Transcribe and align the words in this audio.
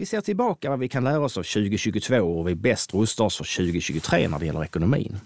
Vi 0.00 0.06
ser 0.06 0.20
tillbaka 0.20 0.70
vad 0.70 0.78
vi 0.78 0.88
kan 0.88 1.04
lära 1.04 1.20
oss 1.20 1.38
av 1.38 1.42
2022 1.42 2.16
och 2.16 2.48
vi 2.48 2.54
bäst 2.54 2.94
rustar 2.94 3.24
oss 3.24 3.36
för 3.36 3.56
2023 3.56 4.28
när 4.28 4.38
det 4.38 4.46
gäller 4.46 4.64
ekonomin. 4.64 5.16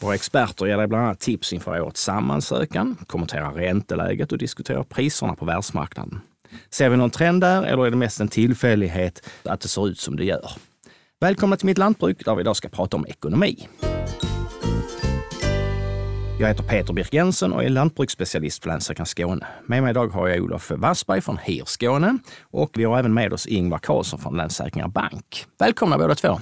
Våra 0.00 0.14
experter 0.14 0.66
ger 0.66 0.76
dig 0.76 0.86
bland 0.86 1.04
annat 1.04 1.20
tips 1.20 1.52
inför 1.52 1.80
årets 1.80 2.02
sammansökan, 2.02 2.96
kommenterar 3.06 3.52
ränteläget 3.52 4.32
och 4.32 4.38
diskuterar 4.38 4.82
priserna 4.82 5.34
på 5.34 5.44
världsmarknaden. 5.44 6.20
Ser 6.70 6.88
vi 6.88 6.96
någon 6.96 7.10
trend 7.10 7.40
där 7.40 7.62
eller 7.62 7.86
är 7.86 7.90
det 7.90 7.96
mest 7.96 8.20
en 8.20 8.28
tillfällighet 8.28 9.28
att 9.42 9.60
det 9.60 9.68
ser 9.68 9.88
ut 9.88 9.98
som 9.98 10.16
det 10.16 10.24
gör? 10.24 10.50
Välkomna 11.20 11.56
till 11.56 11.66
Mitt 11.66 11.78
Lantbruk 11.78 12.24
där 12.24 12.34
vi 12.34 12.40
idag 12.40 12.56
ska 12.56 12.68
prata 12.68 12.96
om 12.96 13.06
ekonomi. 13.06 13.68
Jag 16.40 16.48
heter 16.48 16.62
Peter 16.62 16.92
Birk 16.92 17.12
Jensen 17.12 17.52
och 17.52 17.64
är 17.64 17.68
lantbruksspecialist 17.68 18.62
för 18.62 18.70
Länsstyrelsen 18.70 19.06
Skåne. 19.06 19.46
Med 19.66 19.82
mig 19.82 19.90
idag 19.90 20.08
har 20.08 20.28
jag 20.28 20.40
Olof 20.40 20.70
Wassberg 20.70 21.20
från 21.20 21.38
HIR 21.38 21.64
Skåne 21.66 22.18
och 22.42 22.70
vi 22.74 22.84
har 22.84 22.98
även 22.98 23.14
med 23.14 23.32
oss 23.32 23.46
Ingvar 23.46 23.78
Karlsson 23.78 24.20
från 24.20 24.36
Länssäkringar 24.36 24.88
Bank. 24.88 25.46
Välkomna 25.58 25.98
båda 25.98 26.14
två! 26.14 26.40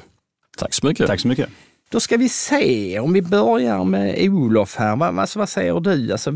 Tack 0.58 0.74
så 0.74 0.86
mycket! 0.86 1.06
Tack 1.06 1.20
så 1.20 1.28
mycket! 1.28 1.48
Då 1.90 2.00
ska 2.00 2.16
vi 2.16 2.28
se, 2.28 2.98
om 2.98 3.12
vi 3.12 3.22
börjar 3.22 3.84
med 3.84 4.28
Olof 4.28 4.76
här. 4.76 4.96
Vad, 4.96 5.18
alltså, 5.18 5.38
vad 5.38 5.48
säger 5.48 5.80
du? 5.80 6.12
Alltså, 6.12 6.30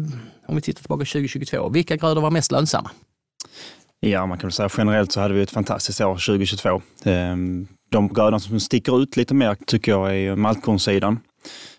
om 0.46 0.54
vi 0.54 0.60
tittar 0.60 0.80
tillbaka 0.80 1.04
2022, 1.04 1.68
vilka 1.68 1.96
grödor 1.96 2.20
var 2.20 2.30
mest 2.30 2.52
lönsamma? 2.52 2.90
Ja, 4.00 4.26
man 4.26 4.38
kan 4.38 4.48
väl 4.48 4.52
säga 4.52 4.68
generellt 4.78 5.12
så 5.12 5.20
hade 5.20 5.34
vi 5.34 5.42
ett 5.42 5.50
fantastiskt 5.50 6.00
år 6.00 6.14
2022. 6.14 6.82
Ehm, 7.04 7.68
de 7.90 8.08
grödorna 8.08 8.40
som 8.40 8.60
sticker 8.60 9.02
ut 9.02 9.16
lite 9.16 9.34
mer 9.34 9.56
tycker 9.66 9.92
jag 9.92 10.16
är 10.16 10.36
maltkornsidan 10.36 11.20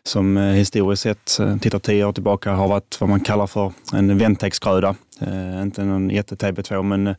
som 0.04 0.38
eh, 0.38 0.44
historiskt 0.44 1.04
sett, 1.04 1.40
eh, 1.40 1.58
tittar 1.58 1.80
tio 1.80 2.06
år 2.06 2.14
tillbaka, 2.14 2.52
har 2.52 2.68
varit 2.68 2.98
vad 3.02 3.10
man 3.10 3.20
kallar 3.20 3.48
för 3.48 3.74
en 3.94 4.18
ventexgröda. 4.18 4.96
Eh, 5.20 5.62
inte 5.62 5.84
någon 5.84 6.10
jätte-TB2, 6.10 6.84
men 6.84 7.08
eh, 7.08 7.16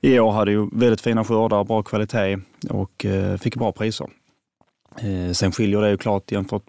i 0.00 0.20
år 0.20 0.32
hade 0.32 0.50
ju 0.50 0.68
väldigt 0.72 1.00
fina 1.00 1.24
skördar, 1.24 1.64
bra 1.64 1.82
kvalitet 1.82 2.38
och 2.70 3.06
fick 3.40 3.56
bra 3.56 3.72
priser. 3.72 4.06
Sen 5.32 5.52
skiljer 5.52 5.80
det 5.80 5.90
ju 5.90 5.96
klart 5.96 6.32
jämfört 6.32 6.62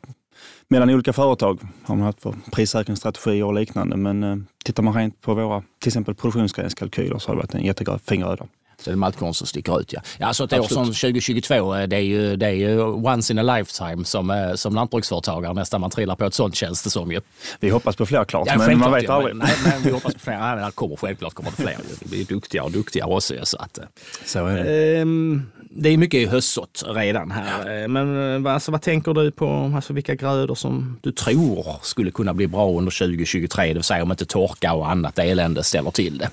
mellan 0.68 0.90
olika 0.90 1.14
företag. 1.14 1.60
Har 1.84 1.96
man 1.96 2.06
haft 2.06 2.22
för 2.22 2.36
prissäkringsstrategier 2.52 3.44
och 3.44 3.54
liknande. 3.54 3.98
Men 3.98 4.48
tittar 4.66 4.84
man 4.84 4.94
rent 4.94 5.22
på 5.22 5.34
våra 5.34 5.64
till 5.80 5.90
exempel 5.90 6.16
produktionsgränskalkyler 6.16 7.18
så 7.18 7.30
har 7.30 7.36
det 7.36 7.42
varit 7.42 7.54
en 7.54 7.64
jättefin 7.64 8.22
gröda. 8.22 8.48
Så 8.78 8.90
det 8.90 8.94
är 8.94 8.96
maltkorn 8.96 9.34
som 9.34 9.48
sticker 9.48 9.80
ut. 9.80 9.94
Ja. 9.94 10.02
Ja, 10.18 10.28
alltså 10.28 10.44
ett 10.44 10.54
Absolut. 10.54 10.72
år 10.72 10.86
som 10.86 10.94
2022, 10.94 11.76
eh, 11.76 11.88
det 11.88 11.96
är, 11.96 12.00
ju, 12.00 12.36
det 12.36 12.46
är 12.46 12.52
ju 12.52 12.82
once 12.82 13.34
in 13.34 13.40
a 13.40 13.58
lifetime 13.58 14.06
som, 14.06 14.30
eh, 14.30 14.54
som 14.54 14.76
lantbruksföretagare 14.76 15.54
nästan 15.54 15.82
man 15.82 15.90
trillar 15.90 16.16
på 16.16 16.26
ett 16.26 16.34
sånt 16.34 16.56
känns 16.56 16.84
det 16.84 16.90
som. 16.90 17.12
Ju. 17.12 17.22
Vi 17.60 17.70
hoppas 17.70 17.96
på 17.96 18.06
fler 18.06 18.26
klart, 18.26 18.48
ja, 18.48 18.58
men 18.58 18.80
man 18.80 18.92
vet 18.92 19.04
ja, 19.04 19.14
aldrig. 19.14 19.36
Nej, 19.36 19.54
men 19.64 19.82
vi 19.82 19.92
hoppas 19.92 20.14
på 20.14 20.20
fler. 20.20 20.40
Nej, 20.40 20.66
det 20.66 20.72
kommer, 20.72 20.96
självklart 20.96 21.34
kommer 21.34 21.52
det 21.58 21.64
fler. 21.64 21.78
Vi 22.00 22.22
är 22.22 22.26
duktigare 22.26 22.66
och 22.66 22.72
duktigare 22.72 23.10
också. 23.10 23.34
Så, 23.44 23.58
att, 23.58 23.78
eh, 23.78 23.84
så 24.26 24.46
är 24.46 24.64
det. 24.64 24.98
Ehm, 24.98 25.52
det 25.70 25.90
är 25.90 25.98
mycket 25.98 26.32
höstsått 26.32 26.84
redan 26.88 27.32
här. 27.32 27.88
Men 27.88 28.48
alltså, 28.48 28.72
vad 28.72 28.82
tänker 28.82 29.14
du 29.14 29.32
på 29.32 29.72
alltså, 29.76 29.94
vilka 29.94 30.16
grödor 30.16 30.56
som 30.56 31.00
du 31.02 31.12
tror 31.12 31.76
skulle 31.82 32.12
kunna 32.12 32.34
bli 32.34 32.48
bra 32.48 32.70
under 32.70 32.92
2023? 32.92 33.68
Det 33.68 33.74
vill 33.74 33.84
säga 33.84 34.04
om 34.04 34.12
inte 34.12 34.26
torka 34.26 34.74
och 34.74 34.90
annat 34.90 35.20
elände 35.20 35.64
ställer 35.64 35.92
till 35.92 36.18
det. 36.18 36.30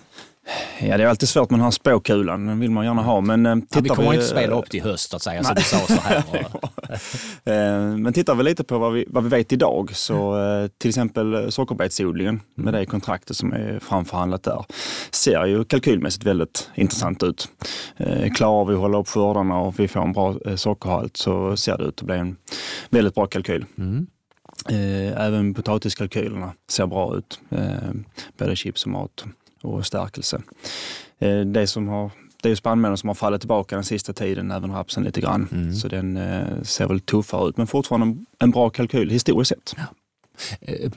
Ja, 0.80 0.96
det 0.96 1.04
är 1.04 1.08
alltid 1.08 1.28
svårt 1.28 1.48
den 1.48 1.60
här 1.60 1.70
spåkulan. 1.70 2.46
Den 2.46 2.60
vill 2.60 2.70
man 2.70 2.84
gärna 2.84 3.02
ha. 3.02 3.20
Men, 3.20 3.46
eh, 3.46 3.56
ja, 3.74 3.80
vi 3.80 3.88
kommer 3.88 4.10
vi, 4.10 4.14
inte 4.14 4.28
spela 4.28 4.58
upp 4.58 4.70
till 4.70 4.82
höst, 4.82 5.14
att 5.14 5.22
säga, 5.22 5.44
så 5.44 5.54
du 5.54 5.62
sa 5.62 5.78
så 5.78 6.00
här. 6.00 6.22
Eh, 7.44 7.96
men 7.96 8.12
tittar 8.12 8.34
vi 8.34 8.42
lite 8.42 8.64
på 8.64 8.78
vad 8.78 8.92
vi, 8.92 9.04
vad 9.08 9.22
vi 9.24 9.28
vet 9.28 9.52
idag, 9.52 9.96
så 9.96 10.38
eh, 10.38 10.68
till 10.78 10.88
exempel 10.88 11.52
sockerbetsodlingen 11.52 12.40
med 12.54 12.74
det 12.74 12.86
kontraktet 12.86 13.36
som 13.36 13.52
är 13.52 13.78
framförhandlat 13.82 14.42
där, 14.42 14.64
ser 15.10 15.44
ju 15.46 15.64
kalkylmässigt 15.64 16.26
väldigt 16.26 16.70
intressant 16.74 17.22
ut. 17.22 17.48
Klarar 18.36 18.64
vi 18.64 18.74
att 18.74 18.80
hålla 18.80 18.98
upp 18.98 19.08
skördarna 19.08 19.58
och 19.58 19.80
vi 19.80 19.88
får 19.88 20.02
en 20.02 20.12
bra 20.12 20.36
sockerhalt 20.56 21.16
så 21.16 21.56
ser 21.56 21.78
det 21.78 21.84
ut 21.84 22.00
att 22.00 22.06
bli 22.06 22.16
en 22.16 22.36
väldigt 22.90 23.14
bra 23.14 23.26
kalkyl. 23.26 23.64
Mm. 23.78 24.06
Även 25.16 25.54
potatiskalkylerna 25.54 26.52
ser 26.70 26.86
bra 26.86 27.16
ut, 27.16 27.40
både 28.38 28.56
chips 28.56 28.84
och 28.84 28.90
mat 28.90 29.24
och 29.62 29.86
stärkelse. 29.86 30.42
Eh, 31.18 31.40
det, 31.40 31.66
som 31.66 31.88
har, 31.88 32.10
det 32.42 32.50
är 32.50 32.54
spannmålen 32.54 32.96
som 32.96 33.08
har 33.08 33.14
fallit 33.14 33.40
tillbaka 33.40 33.74
den 33.74 33.84
sista 33.84 34.12
tiden, 34.12 34.50
även 34.50 34.72
rapsen 34.72 35.04
lite 35.04 35.20
grann. 35.20 35.48
Mm. 35.52 35.74
Så 35.74 35.88
den 35.88 36.16
eh, 36.16 36.62
ser 36.62 36.88
väl 36.88 37.00
tuffare 37.00 37.48
ut, 37.48 37.56
men 37.56 37.66
fortfarande 37.66 38.24
en 38.38 38.50
bra 38.50 38.70
kalkyl 38.70 39.10
historiskt 39.10 39.48
sett. 39.48 39.74
Ja. 39.76 39.84
Eh, 40.60 40.90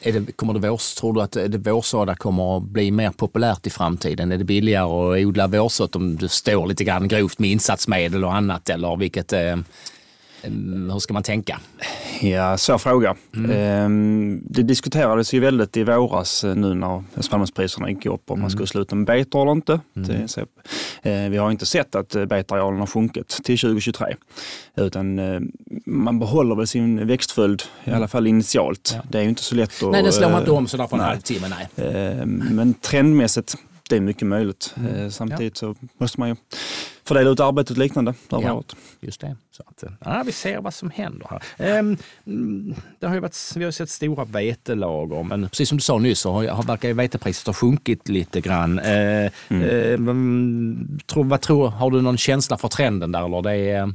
är 0.00 0.12
det, 0.12 0.32
kommer 0.32 0.54
det 0.54 0.68
vårs, 0.68 0.94
tror 0.94 1.12
du 1.12 1.22
att 1.22 1.32
det 1.32 1.58
vårsådda 1.58 2.14
kommer 2.14 2.56
att 2.56 2.62
bli 2.62 2.90
mer 2.90 3.10
populärt 3.10 3.66
i 3.66 3.70
framtiden? 3.70 4.32
Är 4.32 4.38
det 4.38 4.44
billigare 4.44 4.84
att 4.84 5.26
odla 5.26 5.46
vårsådd 5.46 5.96
om 5.96 6.16
du 6.16 6.28
står 6.28 6.66
lite 6.66 6.84
grann 6.84 7.08
grovt 7.08 7.38
med 7.38 7.50
insatsmedel 7.50 8.24
och 8.24 8.34
annat? 8.34 8.70
Eller 8.70 8.96
vilket, 8.96 9.32
hur 10.42 10.98
ska 10.98 11.14
man 11.14 11.22
tänka? 11.22 11.60
Ja, 12.20 12.56
svår 12.56 12.78
fråga. 12.78 13.16
Mm. 13.36 13.50
Ehm, 13.50 14.42
det 14.44 14.62
diskuterades 14.62 15.34
ju 15.34 15.40
väldigt 15.40 15.76
i 15.76 15.84
våras 15.84 16.44
eh, 16.44 16.54
nu 16.54 16.74
när 16.74 17.02
spannmålspriserna 17.20 17.90
gick 17.90 18.06
upp 18.06 18.30
om 18.30 18.34
mm. 18.34 18.42
man 18.42 18.50
skulle 18.50 18.66
sluta 18.66 18.94
med 18.94 19.06
betor 19.06 19.42
eller 19.42 19.52
inte. 19.52 19.80
Mm. 19.96 20.26
Eh, 21.02 21.30
vi 21.30 21.36
har 21.36 21.50
inte 21.50 21.66
sett 21.66 21.94
att 21.94 22.14
eh, 22.14 22.24
betarealen 22.24 22.80
har 22.80 22.86
sjunkit 22.86 23.28
till 23.28 23.58
2023. 23.58 24.16
Utan 24.76 25.20
man 25.86 26.18
behåller 26.18 26.54
väl 26.54 26.66
sin 26.66 27.06
växtföljd, 27.06 27.62
i 27.84 27.90
alla 27.90 28.08
fall 28.08 28.26
initialt. 28.26 28.92
Ja. 28.94 29.02
Det 29.10 29.18
är 29.18 29.22
ju 29.22 29.28
inte 29.28 29.42
så 29.42 29.54
lätt 29.54 29.82
att... 29.82 29.90
Nej, 29.90 30.02
det 30.02 30.12
slår 30.12 30.30
man 30.30 30.40
inte 30.40 30.50
om 30.50 30.66
sådär 30.66 30.86
på 30.86 30.96
en 30.96 31.02
halvtimme. 31.02 31.48
Nej. 31.48 31.88
Ehm, 31.88 32.48
men 32.50 32.74
trendmässigt 32.74 33.56
det 33.88 33.96
är 33.96 34.00
mycket 34.00 34.26
möjligt. 34.26 34.74
Mm. 34.76 35.10
Samtidigt 35.10 35.62
ja. 35.62 35.74
så 35.74 35.86
måste 35.98 36.20
man 36.20 36.28
ju 36.28 36.36
fördela 37.04 37.30
ut 37.30 37.40
arbetet 37.40 37.70
och 37.70 37.78
liknande 37.78 38.14
över 38.32 38.44
ja, 38.44 38.62
Just 39.00 39.20
det. 39.20 39.36
Så 39.50 39.62
att, 39.66 39.84
ja, 40.04 40.22
vi 40.26 40.32
ser 40.32 40.60
vad 40.60 40.74
som 40.74 40.90
händer 40.90 41.26
här. 41.30 41.42
Ehm, 41.56 41.96
det 42.98 43.06
har 43.06 43.14
ju 43.14 43.20
varit, 43.20 43.52
vi 43.56 43.64
har 43.64 43.70
sett 43.70 43.90
stora 43.90 44.24
vetelager, 44.24 45.22
men 45.22 45.48
precis 45.48 45.68
som 45.68 45.78
du 45.78 45.82
sa 45.82 45.98
nyss 45.98 46.20
så 46.20 46.32
har, 46.32 46.48
har, 46.48 46.62
verkar 46.62 46.92
vetepriset 46.92 47.46
ha 47.46 47.54
sjunkit 47.54 48.08
lite 48.08 48.40
grann. 48.40 48.78
Ehm, 48.78 49.30
mm. 49.48 50.08
eh, 50.08 51.24
vad 51.24 51.40
tror, 51.40 51.68
har 51.68 51.90
du 51.90 52.02
någon 52.02 52.18
känsla 52.18 52.58
för 52.58 52.68
trenden 52.68 53.12
där? 53.12 53.24
Eller 53.24 53.42
det 53.42 53.56
är, 53.70 53.92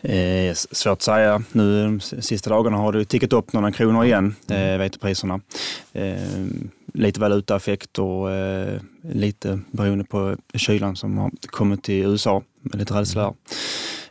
Eh, 0.00 0.54
svårt 0.54 0.92
att 0.92 1.02
säga. 1.02 1.42
Nu 1.52 1.82
de 1.82 2.00
sista 2.00 2.50
dagarna 2.50 2.76
har 2.76 2.92
det 2.92 3.04
tickat 3.04 3.32
upp 3.32 3.52
några 3.52 3.72
kronor 3.72 4.04
igen, 4.04 4.34
eh, 4.48 4.78
vetepriserna. 4.78 5.40
Eh, 5.92 6.16
lite 6.94 7.20
valutaeffekt 7.20 7.98
och 7.98 8.30
eh, 8.30 8.80
lite 9.02 9.60
beroende 9.70 10.04
på 10.04 10.36
kylan 10.54 10.96
som 10.96 11.18
har 11.18 11.30
kommit 11.46 11.82
till 11.82 12.04
USA 12.04 12.42
med 12.60 12.78
lite 12.78 12.94
rädsla 12.94 13.22
där. 13.22 13.34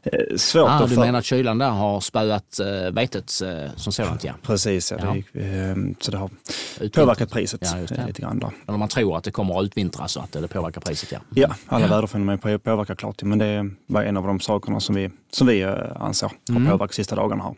Eh, 0.04 0.38
svårt 0.38 0.70
ah, 0.70 0.74
att 0.74 0.90
du 0.90 1.00
menar 1.00 1.20
att 1.20 1.26
kylan 1.26 1.58
där 1.58 1.70
har 1.70 2.00
spöat 2.00 2.60
äh, 2.60 2.92
vetet 2.92 3.42
äh, 3.42 3.76
som 3.76 3.94
sådant? 3.94 4.24
Ja. 4.24 4.34
Precis, 4.42 4.92
ja. 4.92 4.98
ja. 5.02 5.16
Det, 5.34 5.60
äh, 5.60 5.76
så 6.00 6.12
det 6.12 6.18
har 6.18 6.30
Utvintrat. 6.76 6.94
påverkat 6.94 7.32
priset 7.32 7.62
ja, 7.62 8.06
lite 8.08 8.22
grann. 8.22 8.40
Där. 8.40 8.52
Eller 8.68 8.78
man 8.78 8.88
tror 8.88 9.18
att 9.18 9.24
det 9.24 9.32
kommer 9.32 9.60
att 9.60 9.66
utvintras 9.66 10.12
så 10.12 10.20
att 10.20 10.32
det 10.32 10.48
påverkar 10.48 10.82
priset, 10.82 11.12
ja. 11.12 11.20
Ja, 11.36 11.56
alla 11.68 11.86
ja. 11.86 11.92
väderfenomen 11.92 12.40
påverkar 12.40 12.96
klart. 12.96 13.24
Men 13.24 13.40
det 13.40 13.70
var 13.88 14.04
en 14.04 14.18
av 14.18 14.28
de 14.28 14.40
sakerna 14.40 14.80
som 14.80 14.96
vi, 14.96 15.10
som 15.32 15.48
vi 15.48 15.64
anser 15.96 16.32
har 16.50 16.56
mm. 16.56 16.72
påverkat 16.72 16.96
sista 16.96 17.16
dagarna 17.16 17.44
här. 17.44 17.56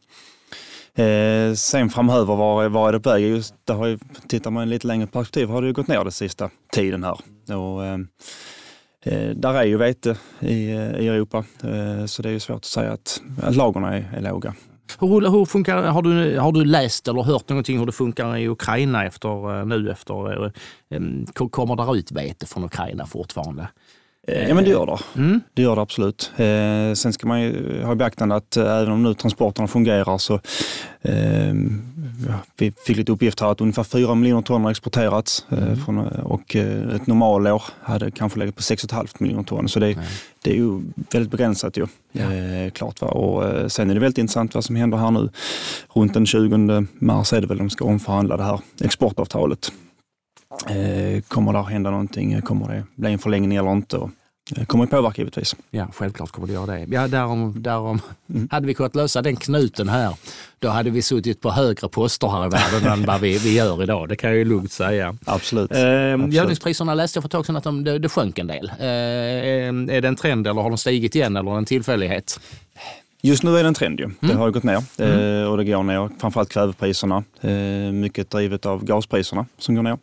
Eh, 0.97 1.53
sen 1.53 1.89
framöver, 1.89 2.35
var, 2.35 2.69
var 2.69 2.89
är 2.89 2.93
det 2.93 2.99
på 2.99 3.09
väg? 3.09 3.23
Just, 3.23 3.55
det 3.63 3.73
har 3.73 3.87
ju, 3.87 3.99
tittar 4.27 4.51
man 4.51 4.69
lite 4.69 4.87
längre 4.87 5.07
perspektiv 5.07 5.49
har 5.49 5.61
det 5.61 5.67
ju 5.67 5.73
gått 5.73 5.87
ner 5.87 6.03
den 6.03 6.11
sista 6.11 6.49
tiden 6.73 7.03
här. 7.03 7.17
Och, 7.57 7.85
eh, 7.85 7.99
eh 9.03 9.29
där 9.29 9.53
är 9.53 9.63
ju 9.63 9.77
vete 9.77 10.17
i, 10.39 10.71
eh, 10.71 10.95
i 10.99 11.07
Europa, 11.07 11.37
eh, 11.63 12.05
så 12.05 12.21
det 12.21 12.29
är 12.29 12.33
ju 12.33 12.39
svårt 12.39 12.57
att 12.57 12.65
säga 12.65 12.91
att, 12.91 13.21
att 13.43 13.55
lagren 13.55 13.83
är, 13.83 14.09
är 14.17 14.21
låga. 14.21 14.55
Hur, 14.99 15.31
hur 15.31 15.45
funkar, 15.45 15.83
har, 15.83 16.01
du, 16.01 16.39
har 16.39 16.51
du 16.51 16.65
läst 16.65 17.07
eller 17.07 17.23
hört 17.23 17.49
någonting 17.49 17.79
hur 17.79 17.85
det 17.85 17.91
funkar 17.91 18.37
i 18.37 18.47
Ukraina 18.47 19.05
efter, 19.05 19.59
eh, 19.59 19.65
nu 19.65 19.91
efter, 19.91 20.51
kommer 21.49 21.75
det 21.75 21.99
ut 21.99 22.11
vete 22.11 22.45
från 22.45 22.63
Ukraina 22.63 23.05
fortfarande? 23.05 23.67
Ja 24.27 24.53
men 24.53 24.63
det 24.63 24.69
gör 24.69 24.85
det. 24.85 25.19
Mm. 25.21 25.41
Det 25.53 25.61
gör 25.61 25.75
det 25.75 25.81
absolut. 25.81 26.31
Eh, 26.35 26.93
sen 26.93 27.13
ska 27.13 27.27
man 27.27 27.41
ju 27.41 27.83
ha 27.83 27.93
i 27.93 27.95
beaktande 27.95 28.35
att 28.35 28.57
eh, 28.57 28.77
även 28.77 28.91
om 28.91 29.03
nu 29.03 29.13
transporterna 29.13 29.67
fungerar 29.67 30.17
så 30.17 30.33
eh, 31.01 31.53
vi 32.57 32.73
fick 32.87 32.97
lite 32.97 33.11
uppgift 33.11 33.39
här 33.39 33.51
att 33.51 33.61
ungefär 33.61 33.83
4 33.83 34.15
miljoner 34.15 34.41
ton 34.41 34.63
har 34.63 34.71
exporterats 34.71 35.45
eh, 35.49 35.63
mm. 35.63 35.77
från, 35.77 35.97
och 36.07 36.55
eh, 36.55 36.95
ett 36.95 37.07
normalår 37.07 37.63
hade 37.81 38.11
kanske 38.11 38.39
legat 38.39 38.55
på 38.55 38.61
6,5 38.61 39.07
miljoner 39.17 39.43
ton. 39.43 39.69
Så 39.69 39.79
det, 39.79 39.91
mm. 39.91 40.05
det 40.41 40.51
är 40.51 40.55
ju 40.55 40.81
väldigt 41.11 41.31
begränsat 41.31 41.77
ju. 41.77 41.87
Ja. 42.11 42.33
Eh, 42.33 42.71
klart 42.71 43.01
va? 43.01 43.07
Och 43.07 43.71
sen 43.71 43.89
är 43.89 43.93
det 43.93 43.99
väldigt 43.99 44.17
intressant 44.17 44.55
vad 44.55 44.65
som 44.65 44.75
händer 44.75 44.97
här 44.97 45.11
nu. 45.11 45.29
Runt 45.93 46.13
den 46.13 46.25
20 46.25 46.87
mars 46.93 47.33
är 47.33 47.41
det 47.41 47.47
väl 47.47 47.57
de 47.57 47.69
ska 47.69 47.85
omförhandla 47.85 48.37
det 48.37 48.43
här 48.43 48.59
exportavtalet. 48.81 49.71
Kommer 51.27 51.53
det 51.53 51.59
att 51.59 51.69
hända 51.69 51.91
någonting? 51.91 52.41
Kommer 52.41 52.67
det 52.67 52.83
bli 52.95 53.11
en 53.11 53.19
förlängning 53.19 53.57
eller 53.57 53.71
inte? 53.71 54.09
Det 54.49 54.65
kommer 54.65 54.83
att 54.83 54.89
påverka 54.89 55.21
givetvis. 55.21 55.55
Ja, 55.71 55.87
självklart 55.93 56.31
kommer 56.31 56.47
det 56.47 56.53
göra 56.53 56.65
det. 56.65 56.87
Ja, 56.89 57.07
därom, 57.07 57.61
därom. 57.61 58.01
Mm. 58.29 58.47
Hade 58.51 58.67
vi 58.67 58.73
kunnat 58.73 58.95
lösa 58.95 59.21
den 59.21 59.35
knuten 59.35 59.89
här, 59.89 60.15
då 60.59 60.69
hade 60.69 60.89
vi 60.89 61.01
suttit 61.01 61.41
på 61.41 61.51
högre 61.51 61.89
poster 61.89 62.27
här 62.27 62.45
i 62.45 62.49
världen 62.49 62.91
än 62.91 63.05
vad 63.05 63.21
vi, 63.21 63.37
vi 63.37 63.53
gör 63.55 63.83
idag. 63.83 64.09
Det 64.09 64.15
kan 64.15 64.29
jag 64.29 64.37
ju 64.37 64.45
lugnt 64.45 64.71
säga. 64.71 65.17
Absolut. 65.25 65.71
Eh, 65.71 65.79
Gödningspriserna 66.29 66.93
läste 66.93 67.17
jag 67.17 67.23
för 67.23 67.27
ett 67.27 67.31
tag 67.31 67.45
sedan 67.45 67.55
att 67.55 67.63
de, 67.63 67.83
det, 67.83 67.99
det 67.99 68.09
sjönk 68.09 68.39
en 68.39 68.47
del. 68.47 68.71
Eh, 68.79 68.85
är 69.95 70.01
det 70.01 70.07
en 70.07 70.15
trend 70.15 70.47
eller 70.47 70.61
har 70.61 70.69
de 70.69 70.77
stigit 70.77 71.15
igen 71.15 71.37
eller 71.37 71.57
en 71.57 71.65
tillfällighet? 71.65 72.39
Just 73.25 73.43
nu 73.43 73.57
är 73.57 73.63
det 73.63 73.67
en 73.67 73.73
trend 73.73 73.99
ju. 73.99 74.09
Det 74.19 74.25
mm. 74.25 74.37
har 74.37 74.51
gått 74.51 74.63
ner 74.63 74.83
mm. 74.97 75.47
och 75.49 75.57
det 75.57 75.63
går 75.63 75.83
ner. 75.83 76.09
Framförallt 76.19 76.49
kvävepriserna. 76.49 77.23
Eh, 77.41 77.91
mycket 77.91 78.29
drivet 78.29 78.65
av 78.65 78.85
gaspriserna 78.85 79.45
som 79.57 79.75
går 79.75 79.83
ner. 79.83 79.97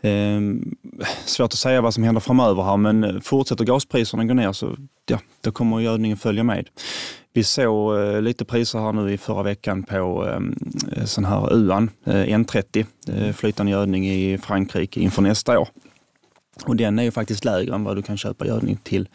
Mm. 0.00 0.76
Svårt 1.24 1.52
att 1.52 1.58
säga 1.58 1.80
vad 1.80 1.94
som 1.94 2.04
händer 2.04 2.20
framöver 2.20 2.62
här 2.62 2.76
men 2.76 3.20
fortsätter 3.20 3.64
gaspriserna 3.64 4.24
gå 4.24 4.34
ner 4.34 4.52
så 4.52 4.76
ja, 5.06 5.18
då 5.40 5.52
kommer 5.52 5.80
gödningen 5.80 6.16
följa 6.16 6.44
med. 6.44 6.68
Vi 7.32 7.44
såg 7.44 8.00
eh, 8.00 8.22
lite 8.22 8.44
priser 8.44 8.78
här 8.78 8.92
nu 8.92 9.12
i 9.12 9.18
förra 9.18 9.42
veckan 9.42 9.82
på 9.82 10.34
sån 11.04 11.24
här 11.24 11.52
UAN, 11.52 11.90
N30, 12.04 12.86
flytande 13.32 13.72
gödning 13.72 14.10
i 14.10 14.38
Frankrike 14.38 15.00
inför 15.00 15.22
nästa 15.22 15.58
år. 15.58 15.68
Och 16.64 16.76
den 16.76 16.98
är 16.98 17.02
ju 17.02 17.10
faktiskt 17.10 17.44
lägre 17.44 17.74
än 17.74 17.84
vad 17.84 17.96
du 17.96 18.02
kan 18.02 18.16
köpa 18.16 18.46
gödning 18.46 18.76
till, 18.76 19.08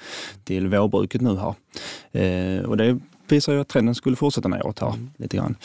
till 0.43 0.67
vårbruket 0.67 1.21
nu 1.21 1.37
här. 1.37 1.55
Eh, 2.11 2.63
och 2.63 2.77
det 2.77 2.99
visar 3.27 3.53
ju 3.53 3.61
att 3.61 3.67
trenden 3.67 3.95
skulle 3.95 4.15
fortsätta 4.15 4.47
neråt 4.47 4.79
här 4.79 4.87
mm. 4.87 5.09
lite 5.17 5.37
grann. 5.37 5.55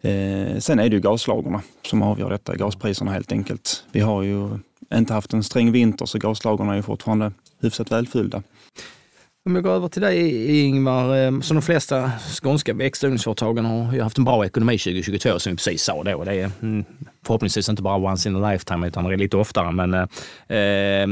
Eh, 0.00 0.58
sen 0.58 0.78
är 0.78 0.88
det 0.88 0.96
ju 0.96 1.00
gaslagorna 1.00 1.62
som 1.82 2.02
avgör 2.02 2.30
detta, 2.30 2.56
gaspriserna 2.56 3.12
helt 3.12 3.32
enkelt. 3.32 3.84
Vi 3.92 4.00
har 4.00 4.22
ju 4.22 4.58
inte 4.94 5.14
haft 5.14 5.32
en 5.32 5.42
sträng 5.42 5.72
vinter 5.72 6.06
så 6.06 6.18
gaslagorna 6.18 6.72
är 6.72 6.76
ju 6.76 6.82
fortfarande 6.82 7.32
hyfsat 7.60 7.92
välfyllda. 7.92 8.42
Om 9.46 9.54
jag 9.54 9.64
går 9.64 9.70
över 9.70 9.88
till 9.88 10.02
dig 10.02 10.60
Ingvar, 10.60 11.16
eh, 11.16 11.40
så 11.40 11.54
de 11.54 11.62
flesta 11.62 12.12
skånska 12.42 12.74
växtodlingsföretagen 12.74 13.64
har 13.64 13.92
ju 13.92 14.02
haft 14.02 14.18
en 14.18 14.24
bra 14.24 14.46
ekonomi 14.46 14.78
2022 14.78 15.38
som 15.38 15.50
vi 15.52 15.56
precis 15.56 15.82
sa 15.82 16.02
då. 16.02 16.24
Det 16.24 16.34
är 16.34 16.50
mm, 16.62 16.84
förhoppningsvis 17.26 17.68
inte 17.68 17.82
bara 17.82 17.96
once 17.96 18.28
in 18.28 18.44
a 18.44 18.50
lifetime 18.50 18.86
utan 18.86 19.04
det 19.04 19.12
är 19.12 19.16
lite 19.16 19.36
oftare. 19.36 19.72
Men 19.72 19.94
eh, 19.94 20.58
eh, 20.58 21.08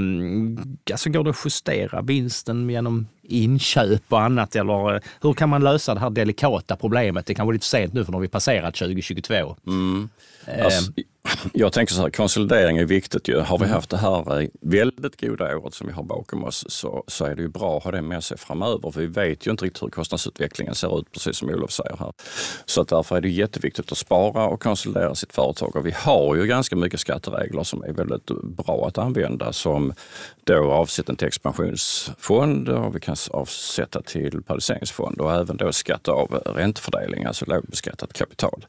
alltså 0.92 1.10
går 1.10 1.24
det 1.24 1.30
att 1.30 1.44
justera 1.44 2.02
vinsten 2.02 2.70
genom 2.70 3.06
inköp 3.24 4.02
och 4.08 4.20
annat? 4.20 4.56
Eller 4.56 4.94
eh, 4.94 5.00
hur 5.22 5.32
kan 5.32 5.48
man 5.48 5.64
lösa 5.64 5.94
det 5.94 6.00
här 6.00 6.10
delikata 6.10 6.76
problemet? 6.76 7.26
Det 7.26 7.34
kan 7.34 7.46
vara 7.46 7.54
lite 7.54 7.66
sent 7.66 7.92
nu 7.92 8.04
för 8.04 8.12
nu 8.12 8.16
har 8.16 8.22
vi 8.22 8.28
passerat 8.28 8.74
2022. 8.74 9.56
Mm. 9.66 10.08
Alltså, 10.62 10.92
jag 11.52 11.72
tänker 11.72 11.94
så 11.94 12.02
här, 12.02 12.10
konsolidering 12.10 12.78
är 12.78 12.84
viktigt 12.84 13.28
ju. 13.28 13.40
Har 13.40 13.58
vi 13.58 13.64
mm. 13.64 13.74
haft 13.74 13.90
det 13.90 13.96
här 13.96 14.40
eh, 14.40 14.48
väldigt 14.60 15.20
goda 15.20 15.56
året 15.56 15.74
som 15.74 15.86
vi 15.86 15.92
har 15.92 16.02
bakom 16.02 16.44
oss 16.44 16.64
så, 16.68 17.04
så 17.06 17.24
är 17.24 17.34
det 17.34 17.42
ju 17.42 17.48
bra 17.48 17.76
att 17.76 17.84
ha 17.84 17.90
det 17.90 18.02
med 18.02 18.24
sig 18.24 18.38
framöver. 18.38 18.90
För 18.90 19.00
vi 19.00 19.06
vet 19.06 19.46
ju 19.46 19.50
inte 19.50 19.64
riktigt 19.64 19.82
hur 19.82 19.88
kostnadsutvecklingen 19.88 20.74
ser 20.74 20.98
ut, 20.98 21.12
precis 21.12 21.36
som 21.36 21.48
Olof 21.48 21.70
säger 21.70 21.96
här. 21.98 22.12
Så 22.64 22.80
att 22.80 22.88
därför 22.88 23.16
är 23.16 23.20
det 23.20 23.28
jätteviktigt 23.28 23.92
att 23.92 23.98
spara 23.98 24.46
och 24.46 24.62
konsolidera 24.62 25.14
sitt 25.14 25.32
företag. 25.32 25.76
Och 25.76 25.86
vi 25.86 25.94
har 25.96 26.34
ju 26.34 26.46
ganska 26.46 26.76
mycket 26.76 27.00
skatteregler 27.00 27.62
som 27.62 27.84
är 27.84 27.92
väldigt 27.92 28.26
bra 28.42 28.86
att 28.88 28.98
använda 28.98 29.52
som 29.52 29.92
då 30.44 30.72
avsättning 30.72 31.16
till 31.16 31.26
expansionsfond 31.26 32.68
och 32.68 32.96
vi 32.96 33.00
kan 33.00 33.13
avsätta 33.32 34.02
till 34.02 34.42
periodiseringsfond 34.42 35.20
och 35.20 35.32
även 35.32 35.56
då 35.56 35.72
skatta 35.72 36.12
av 36.12 36.42
räntefördelning, 36.56 37.24
alltså 37.24 37.44
lågbeskattat 37.44 38.12
kapital. 38.12 38.66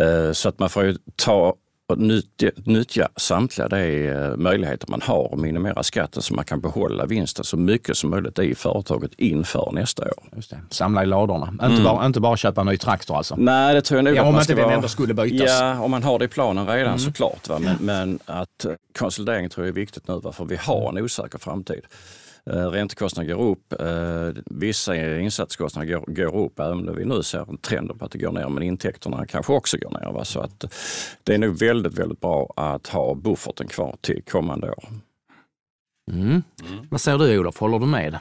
Eh, 0.00 0.32
så 0.32 0.48
att 0.48 0.58
man 0.58 0.70
får 0.70 0.84
ju 0.84 0.96
ta 1.16 1.54
och 1.86 1.98
nyttja, 1.98 2.50
nyttja 2.56 3.08
samtliga 3.16 3.68
de 3.68 4.08
eh, 4.08 4.36
möjligheter 4.36 4.86
man 4.90 5.00
har 5.02 5.30
att 5.32 5.38
minimera 5.38 5.82
skatten 5.82 6.22
så 6.22 6.34
man 6.34 6.44
kan 6.44 6.60
behålla 6.60 7.06
vinsten 7.06 7.44
så 7.44 7.56
mycket 7.56 7.96
som 7.96 8.10
möjligt 8.10 8.38
i 8.38 8.54
företaget 8.54 9.14
inför 9.14 9.70
nästa 9.72 10.02
år. 10.02 10.24
Just 10.36 10.50
det. 10.50 10.60
Samla 10.70 11.02
i 11.02 11.06
ladorna. 11.06 11.48
Mm. 11.48 11.70
Inte, 11.72 11.82
bara, 11.82 12.06
inte 12.06 12.20
bara 12.20 12.36
köpa 12.36 12.60
en 12.60 12.66
ny 12.66 12.76
traktor 12.76 13.16
alltså? 13.16 13.36
Nej, 13.36 13.74
det 13.74 13.82
tror 13.82 13.98
jag 13.98 14.04
nog 14.04 14.14
ja, 14.14 14.20
att 14.20 14.26
man. 14.26 14.34
Om 14.34 14.40
inte 14.40 14.54
den 14.54 14.88
skulle 14.88 15.14
bytas? 15.14 15.50
Ja, 15.60 15.80
om 15.80 15.90
man 15.90 16.02
har 16.02 16.18
det 16.18 16.24
i 16.24 16.28
planen 16.28 16.66
redan 16.66 16.86
mm. 16.86 16.98
såklart. 16.98 17.48
Men, 17.60 17.76
men 17.80 18.18
att 18.24 18.66
konsolidering 18.98 19.48
tror 19.48 19.66
jag 19.66 19.72
är 19.72 19.80
viktigt 19.80 20.08
nu 20.08 20.20
för 20.32 20.44
vi 20.44 20.56
har 20.56 20.88
en 20.88 21.04
osäker 21.04 21.38
framtid. 21.38 21.82
Eh, 22.50 22.66
räntekostnaderna 22.66 23.34
går 23.34 23.50
upp. 23.50 23.72
Eh, 23.72 24.42
vissa 24.46 25.18
insatskostnader 25.18 25.92
går, 25.92 26.04
går 26.06 26.44
upp, 26.44 26.60
även 26.60 26.88
om 26.88 26.96
vi 26.96 27.04
nu 27.04 27.22
ser 27.22 27.50
en 27.50 27.58
trend 27.58 27.98
på 27.98 28.04
att 28.04 28.10
det 28.10 28.18
går 28.18 28.32
ner. 28.32 28.48
Men 28.48 28.62
intäkterna 28.62 29.26
kanske 29.26 29.52
också 29.52 29.76
går 29.78 29.90
ner. 29.90 30.12
Va? 30.12 30.24
Så 30.24 30.40
att 30.40 30.64
det 31.22 31.34
är 31.34 31.38
nog 31.38 31.58
väldigt, 31.58 31.98
väldigt 31.98 32.20
bra 32.20 32.52
att 32.56 32.86
ha 32.86 33.14
bufferten 33.14 33.68
kvar 33.68 33.96
till 34.00 34.22
kommande 34.22 34.70
år. 34.70 34.84
Mm. 36.12 36.26
Mm. 36.26 36.42
Vad 36.90 37.00
säger 37.00 37.18
du 37.18 37.38
Olof, 37.38 37.58
håller 37.58 37.78
du 37.78 37.86
med? 37.86 38.18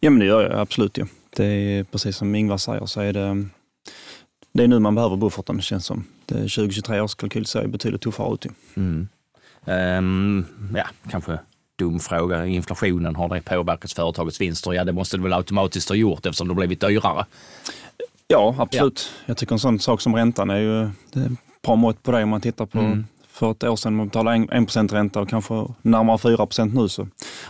Ja 0.00 0.10
men 0.10 0.18
det 0.18 0.26
gör 0.26 0.50
jag 0.50 0.60
absolut. 0.60 0.98
Ja. 0.98 1.06
Det 1.36 1.44
är 1.44 1.84
precis 1.84 2.16
som 2.16 2.34
Ingvar 2.34 2.56
säger 2.56 2.86
så 2.86 3.00
är 3.00 3.12
det, 3.12 3.46
det 4.52 4.64
är 4.64 4.68
nu 4.68 4.78
man 4.78 4.94
behöver 4.94 5.16
bufferten 5.16 5.60
känns 5.60 5.86
som. 5.86 6.04
Det 6.26 6.34
2023 6.34 7.00
års 7.00 7.14
kalkyl 7.14 7.46
ser 7.46 7.66
betydligt 7.66 8.02
tuffare 8.02 8.34
ut. 8.34 8.46
Mm. 8.74 9.08
Um, 9.64 10.46
ja, 10.74 10.86
kanske 11.10 11.38
dum 11.76 12.00
fråga. 12.00 12.46
Inflationen, 12.46 13.16
har 13.16 13.28
det 13.28 13.40
påverkat 13.40 13.92
företagets 13.92 14.40
vinster? 14.40 14.72
Ja, 14.72 14.84
det 14.84 14.92
måste 14.92 15.16
det 15.16 15.22
väl 15.22 15.32
automatiskt 15.32 15.88
ha 15.88 15.96
gjort 15.96 16.26
eftersom 16.26 16.48
det 16.48 16.54
blivit 16.54 16.80
dyrare. 16.80 17.26
Ja, 18.28 18.54
absolut. 18.58 19.10
Ja. 19.16 19.22
Jag 19.26 19.36
tycker 19.36 19.52
en 19.52 19.58
sån 19.58 19.78
sak 19.78 20.00
som 20.00 20.16
räntan 20.16 20.50
är 20.50 20.58
ju 20.58 20.90
det 21.12 21.20
är 21.20 21.36
bra 21.62 21.76
mått 21.76 22.02
på 22.02 22.12
det 22.12 22.22
om 22.22 22.28
man 22.28 22.40
tittar 22.40 22.66
på 22.66 22.78
mm. 22.78 23.06
för 23.28 23.50
ett 23.50 23.64
år 23.64 23.76
sedan 23.76 23.96
man 23.96 24.06
betalade 24.06 24.36
1% 24.36 24.92
ränta 24.92 25.20
och 25.20 25.28
kanske 25.28 25.66
närmare 25.82 26.16
4% 26.16 26.80
nu. 26.80 26.88
Så 26.88 27.08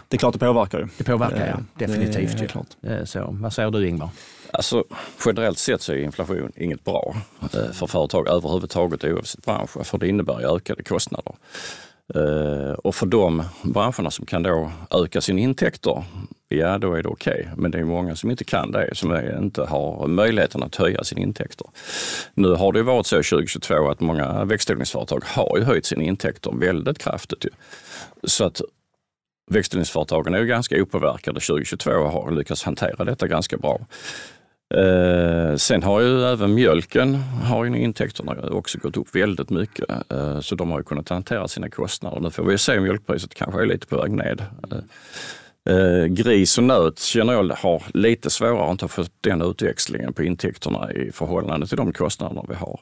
det 0.09 0.17
är 0.17 0.19
klart 0.19 0.33
det 0.33 0.39
påverkar 0.39 0.79
ju. 0.79 0.89
Det 0.99 1.05
påverkar 1.05 1.47
ja, 1.47 1.87
definitivt. 1.87 2.39
Det 2.39 2.45
är 2.45 2.49
klart. 2.49 2.67
Eh, 2.83 3.05
så, 3.05 3.29
vad 3.31 3.53
säger 3.53 3.71
du 3.71 3.89
Ingvar? 3.89 4.11
Alltså, 4.51 4.85
generellt 5.27 5.59
sett 5.59 5.83
så 5.83 5.93
är 5.93 5.97
inflation 5.97 6.53
inget 6.57 6.85
bra 6.85 7.17
eh, 7.41 7.73
för 7.73 7.87
företag 7.87 8.29
överhuvudtaget 8.29 9.05
oavsett 9.05 9.45
bransch, 9.45 9.87
för 9.87 9.99
det 9.99 10.09
innebär 10.09 10.41
ju 10.41 10.57
ökade 10.57 10.83
kostnader. 10.83 11.35
Eh, 12.15 12.73
och 12.73 12.95
för 12.95 13.07
de 13.07 13.43
branscherna 13.63 14.11
som 14.11 14.27
kan 14.27 14.43
då 14.43 14.73
öka 14.91 15.21
sina 15.21 15.41
intäkter, 15.41 16.05
ja 16.49 16.79
då 16.79 16.95
är 16.95 17.03
det 17.03 17.09
okej. 17.09 17.41
Okay. 17.41 17.57
Men 17.57 17.71
det 17.71 17.79
är 17.79 17.85
många 17.85 18.17
som 18.17 18.31
inte 18.31 18.45
kan 18.45 18.73
det, 18.73 18.91
som 18.95 19.17
inte 19.43 19.63
har 19.63 20.07
möjligheten 20.07 20.63
att 20.63 20.77
höja 20.77 21.05
sina 21.05 21.21
intäkter. 21.21 21.67
Nu 22.35 22.49
har 22.49 22.73
det 22.73 22.83
varit 22.83 23.07
så 23.07 23.17
2022 23.17 23.91
att 23.91 24.01
många 24.01 24.45
växtodlingsföretag 24.45 25.25
har 25.25 25.59
ju 25.59 25.65
höjt 25.65 25.87
sina 25.87 26.03
intäkter 26.03 26.53
väldigt 26.53 26.99
kraftigt. 26.99 27.45
Ju. 27.45 27.51
Så 28.25 28.45
att 28.45 28.61
växtodlingsföretagen 29.51 30.35
är 30.35 30.39
ju 30.39 30.47
ganska 30.47 30.83
opåverkade 30.83 31.41
2022 31.41 31.91
och 31.91 32.11
har 32.11 32.31
lyckats 32.31 32.63
hantera 32.63 33.05
detta 33.05 33.27
ganska 33.27 33.57
bra. 33.57 33.81
Eh, 34.75 35.57
sen 35.57 35.83
har 35.83 36.01
ju 36.01 36.25
även 36.25 36.55
mjölken, 36.55 37.15
har 37.45 37.65
ju 37.65 37.79
intäkterna 37.79 38.35
också 38.51 38.79
gått 38.79 38.97
upp 38.97 39.15
väldigt 39.15 39.51
mycket. 39.51 40.13
Eh, 40.13 40.41
så 40.41 40.55
de 40.55 40.71
har 40.71 40.79
ju 40.79 40.85
kunnat 40.85 41.09
hantera 41.09 41.49
sina 41.49 41.71
kostnader. 41.71 42.21
Nu 42.21 42.31
får 42.31 42.45
vi 42.45 42.59
se 42.59 42.77
om 42.77 42.83
mjölkpriset 42.83 43.35
kanske 43.35 43.63
är 43.63 43.67
lite 43.67 43.87
på 43.87 43.97
väg 43.97 44.11
ned. 44.11 44.45
Eh, 44.71 45.75
eh 45.75 46.05
gris 46.05 46.59
och 46.59 46.65
nöt 46.65 46.99
känner 46.99 47.33
jag 47.33 47.53
har 47.53 47.83
lite 47.95 48.31
svårare 48.31 48.73
att 48.73 48.91
fått 48.91 49.13
den 49.21 49.43
utväxlingen 49.43 50.13
på 50.13 50.23
intäkterna 50.23 50.93
i 50.93 51.13
förhållande 51.13 51.67
till 51.67 51.77
de 51.77 51.93
kostnaderna 51.93 52.43
vi 52.49 52.55
har. 52.55 52.81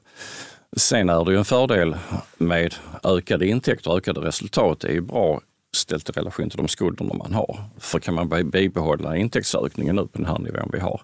Sen 0.77 1.11
är 1.11 1.25
det 1.25 1.33
ju 1.33 1.39
en 1.39 1.45
fördel 1.45 1.97
med 2.37 2.75
ökade 3.05 3.47
intäkter 3.47 3.91
och 3.91 3.97
ökade 3.97 4.21
resultat. 4.21 4.81
Det 4.81 4.89
är 4.89 4.93
ju 4.93 5.01
bra 5.01 5.41
ställt 5.77 6.09
i 6.09 6.13
relation 6.13 6.51
till 6.51 6.57
de 6.57 6.69
skulderna 6.69 7.15
man 7.15 7.35
har. 7.35 7.59
För 7.79 7.99
kan 7.99 8.15
man 8.15 8.51
bibehålla 8.51 9.17
intäktsökningen 9.17 9.97
nu 9.97 10.03
på 10.03 10.19
den 10.19 10.27
här 10.27 10.39
nivån 10.39 10.71
vi 10.73 10.79
har 10.79 11.01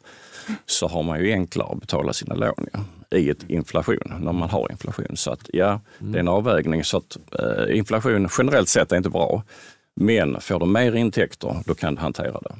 så 0.66 0.88
har 0.88 1.02
man 1.02 1.21
ju 1.21 1.33
enklare 1.33 1.73
att 1.73 1.80
betala 1.80 2.12
sina 2.12 2.35
lån 2.35 2.66
ja, 2.73 3.19
i 3.19 3.30
ett 3.30 3.50
inflation, 3.50 4.14
när 4.21 4.33
man 4.33 4.50
har 4.50 4.71
inflation. 4.71 5.16
Så 5.16 5.30
att 5.30 5.50
ja, 5.52 5.80
det 5.99 6.19
är 6.19 6.21
en 6.21 6.28
avvägning. 6.28 6.85
Så 6.85 6.97
att 6.97 7.16
eh, 7.38 7.76
inflation 7.76 8.28
generellt 8.38 8.69
sett 8.69 8.92
är 8.92 8.97
inte 8.97 9.11
bra. 9.11 9.42
Men 9.97 10.40
får 10.40 10.61
du 10.61 10.66
mer 10.66 10.97
intäkter, 10.97 11.57
då 11.66 11.75
kan 11.75 11.95
du 11.95 12.00
hantera 12.00 12.40
det. 12.40 12.54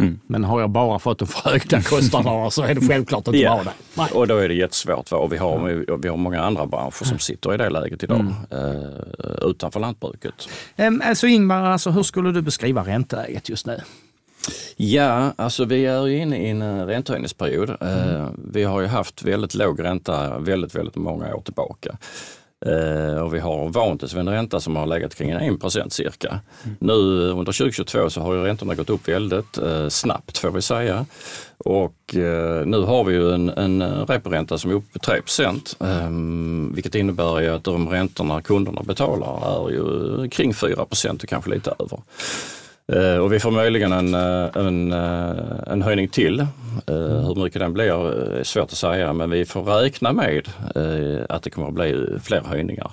Mm. 0.00 0.20
Men 0.26 0.44
har 0.44 0.60
jag 0.60 0.70
bara 0.70 0.98
fått 0.98 1.20
en 1.20 1.26
förhöjda 1.26 1.82
kostnader 1.82 2.50
så 2.50 2.62
är 2.62 2.74
det 2.74 2.80
självklart 2.80 3.28
inte 3.28 3.40
bra 3.40 3.62
det. 3.64 3.72
Nej. 3.94 4.08
Och 4.14 4.26
då 4.26 4.36
är 4.36 4.48
det 4.48 4.54
jättesvårt. 4.54 5.12
Och 5.12 5.32
vi 5.32 5.36
har, 5.36 5.98
vi 6.02 6.08
har 6.08 6.16
många 6.16 6.42
andra 6.42 6.66
branscher 6.66 7.04
som 7.04 7.18
sitter 7.18 7.54
i 7.54 7.56
det 7.56 7.70
läget 7.70 8.02
idag 8.02 8.20
mm. 8.20 8.34
eh, 8.50 9.48
utanför 9.50 9.80
lantbruket. 9.80 10.48
Um, 10.76 11.02
alltså 11.04 11.26
Ingmar, 11.26 11.64
alltså, 11.64 11.90
hur 11.90 12.02
skulle 12.02 12.32
du 12.32 12.42
beskriva 12.42 12.82
ränteläget 12.82 13.48
just 13.48 13.66
nu? 13.66 13.80
Ja, 14.76 15.32
alltså 15.36 15.64
vi 15.64 15.86
är 15.86 16.06
ju 16.06 16.18
inne 16.18 16.38
i 16.38 16.50
en 16.50 16.62
eh, 16.62 16.86
räntehöjningsperiod. 16.86 17.76
Mm. 17.80 18.14
Eh, 18.14 18.28
vi 18.52 18.64
har 18.64 18.80
ju 18.80 18.86
haft 18.86 19.22
väldigt 19.22 19.54
låg 19.54 19.84
ränta 19.84 20.38
väldigt, 20.38 20.74
väldigt 20.74 20.96
många 20.96 21.34
år 21.34 21.42
tillbaka. 21.42 21.96
Uh, 22.66 23.16
och 23.16 23.34
vi 23.34 23.38
har 23.38 23.68
vant 23.68 24.02
oss 24.02 24.12
vid 24.12 24.20
en 24.20 24.28
ränta 24.28 24.60
som 24.60 24.76
har 24.76 24.86
legat 24.86 25.14
kring 25.14 25.34
1% 25.34 25.88
cirka. 25.88 26.40
Mm. 26.64 26.76
Nu 26.80 26.92
under 27.30 27.52
2022 27.52 28.10
så 28.10 28.20
har 28.20 28.34
ju 28.34 28.42
räntorna 28.42 28.74
gått 28.74 28.90
upp 28.90 29.08
väldigt 29.08 29.58
snabbt 29.88 30.38
får 30.38 30.50
vi 30.50 30.62
säga. 30.62 31.06
Och 31.58 32.14
nu 32.66 32.84
har 32.86 33.04
vi 33.04 33.14
ju 33.14 33.34
en, 33.34 33.48
en 33.48 33.82
reporänta 34.06 34.58
som 34.58 34.70
är 34.70 34.74
uppe 34.74 34.98
på 34.98 34.98
3 34.98 35.20
um, 35.78 36.72
vilket 36.74 36.94
innebär 36.94 37.40
ju 37.40 37.48
att 37.48 37.64
de 37.64 37.88
räntorna 37.88 38.42
kunderna 38.42 38.82
betalar 38.82 39.66
är 39.66 39.70
ju 39.70 40.28
kring 40.28 40.54
4 40.54 40.82
och 40.82 40.96
kanske 41.28 41.50
lite 41.50 41.74
över. 41.78 42.00
Eh, 42.92 43.16
och 43.16 43.32
vi 43.32 43.40
får 43.40 43.50
möjligen 43.50 43.92
en, 43.92 44.14
eh, 44.14 44.48
en, 44.54 44.92
eh, 44.92 45.32
en 45.66 45.82
höjning 45.82 46.08
till. 46.08 46.46
Hur 46.86 47.42
mycket 47.42 47.60
den 47.60 47.72
blir 47.72 48.12
är 48.38 48.44
svårt 48.44 48.64
att 48.64 48.70
säga 48.70 49.12
men 49.12 49.30
vi 49.30 49.44
får 49.44 49.62
räkna 49.62 50.12
med 50.12 50.48
att 51.28 51.42
det 51.42 51.50
kommer 51.50 51.68
att 51.68 51.74
bli 51.74 52.06
fler 52.22 52.40
höjningar 52.40 52.92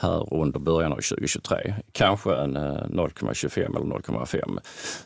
här 0.00 0.34
under 0.34 0.60
början 0.60 0.92
av 0.92 0.96
2023. 0.96 1.74
Kanske 1.92 2.34
en 2.34 2.56
0,25 2.56 3.58
eller 3.58 3.96
0,5. 3.98 4.58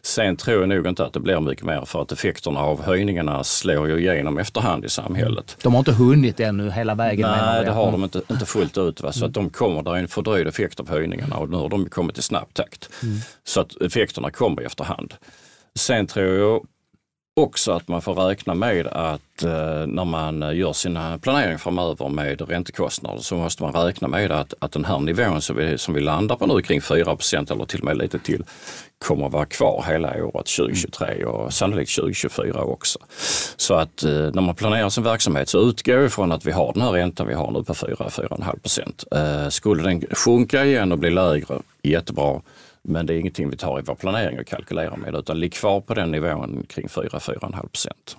Sen 0.03 0.37
tror 0.37 0.61
jag 0.61 0.69
nog 0.69 0.87
inte 0.87 1.05
att 1.05 1.13
det 1.13 1.21
blir 1.21 1.41
mycket 1.41 1.65
mer 1.65 1.85
för 1.85 2.03
att 2.03 2.13
effekterna 2.13 2.61
av 2.61 2.83
höjningarna 2.83 3.45
slår 3.45 3.89
ju 3.89 3.99
igenom 3.99 4.39
efterhand 4.39 4.85
i 4.85 4.89
samhället. 4.89 5.57
De 5.63 5.73
har 5.73 5.79
inte 5.79 5.93
hunnit 5.93 6.41
ännu 6.41 6.71
hela 6.71 6.95
vägen? 6.95 7.31
Nej, 7.31 7.65
det 7.65 7.71
har 7.71 7.93
de 7.93 8.05
inte, 8.05 8.23
inte 8.31 8.47
fullt 8.47 8.79
ut. 8.79 9.01
Va? 9.01 9.13
Så 9.13 9.27
att 9.27 9.35
de 9.35 9.51
kommer, 9.51 9.83
där 9.83 9.93
är 9.95 9.99
en 9.99 10.09
fördröjd 10.09 10.47
effekt 10.47 10.81
av 10.81 10.89
höjningarna 10.89 11.37
och 11.37 11.49
nu 11.49 11.57
har 11.57 11.69
de 11.69 11.89
kommit 11.89 12.19
i 12.19 12.23
snabb 12.23 12.55
takt. 12.55 12.91
Mm. 13.03 13.17
Så 13.45 13.61
att 13.61 13.83
effekterna 13.83 14.31
kommer 14.31 14.63
i 14.63 14.65
efterhand. 14.65 15.15
Sen 15.75 16.07
tror 16.07 16.27
jag 16.27 16.67
också 17.37 17.73
att 17.73 17.89
man 17.89 18.03
får 18.03 18.15
räkna 18.15 18.55
med 18.55 18.87
att 18.87 19.43
eh, 19.43 19.87
när 19.87 20.05
man 20.05 20.57
gör 20.57 20.73
sina 20.73 21.19
planeringar 21.19 21.59
framöver 21.59 22.09
med 22.09 22.49
räntekostnader 22.49 23.21
så 23.21 23.37
måste 23.37 23.63
man 23.63 23.73
räkna 23.73 24.09
med 24.09 24.33
att, 24.33 24.55
att 24.59 24.73
den 24.73 24.85
här 24.85 24.99
nivån 24.99 25.41
som 25.41 25.57
vi, 25.57 25.79
som 25.79 25.95
vi 25.95 26.01
landar 26.01 26.37
på 26.37 26.47
nu 26.47 26.63
kring 26.63 26.81
4% 26.81 27.53
eller 27.53 27.65
till 27.65 27.79
och 27.79 27.85
med 27.85 27.97
lite 27.97 28.19
till 28.19 28.45
kommer 28.99 29.27
att 29.27 29.33
vara 29.33 29.47
kvar 29.47 29.85
hela 29.89 30.25
året 30.25 30.47
2023 30.47 31.25
och 31.25 31.53
sannolikt 31.53 31.97
2024 31.97 32.65
också. 32.65 32.99
Så 33.57 33.75
att 33.75 34.05
eh, 34.05 34.11
när 34.11 34.43
man 34.43 34.55
planerar 34.55 34.89
sin 34.89 35.05
verksamhet 35.05 35.49
så 35.49 35.59
utgår 35.69 35.95
jag 35.95 36.05
ifrån 36.05 36.33
att 36.33 36.47
vi 36.47 36.53
har 36.53 36.73
den 36.73 36.83
här 36.83 36.93
räntan 36.93 37.27
vi 37.27 37.35
har 37.35 37.51
nu 37.51 37.65
på 37.65 37.73
4-4,5 37.73 38.61
procent. 38.61 39.05
Eh, 39.13 39.49
skulle 39.49 39.83
den 39.83 40.01
sjunka 40.11 40.65
igen 40.65 40.93
och 40.93 40.99
bli 40.99 41.11
lägre, 41.11 41.59
jättebra. 41.83 42.41
Men 42.85 43.07
det 43.07 43.15
är 43.15 43.19
ingenting 43.19 43.51
vi 43.51 43.57
tar 43.57 43.79
i 43.79 43.83
vår 43.87 43.95
planering 43.95 44.39
och 44.41 44.47
kalkylerar 44.47 44.97
med 44.97 45.15
utan 45.15 45.41
ligg 45.41 45.53
kvar 45.53 45.81
på 45.81 45.95
den 45.95 46.11
nivån 46.11 46.67
kring 46.69 46.87
4-4,5 46.87 47.69
procent. 47.69 48.17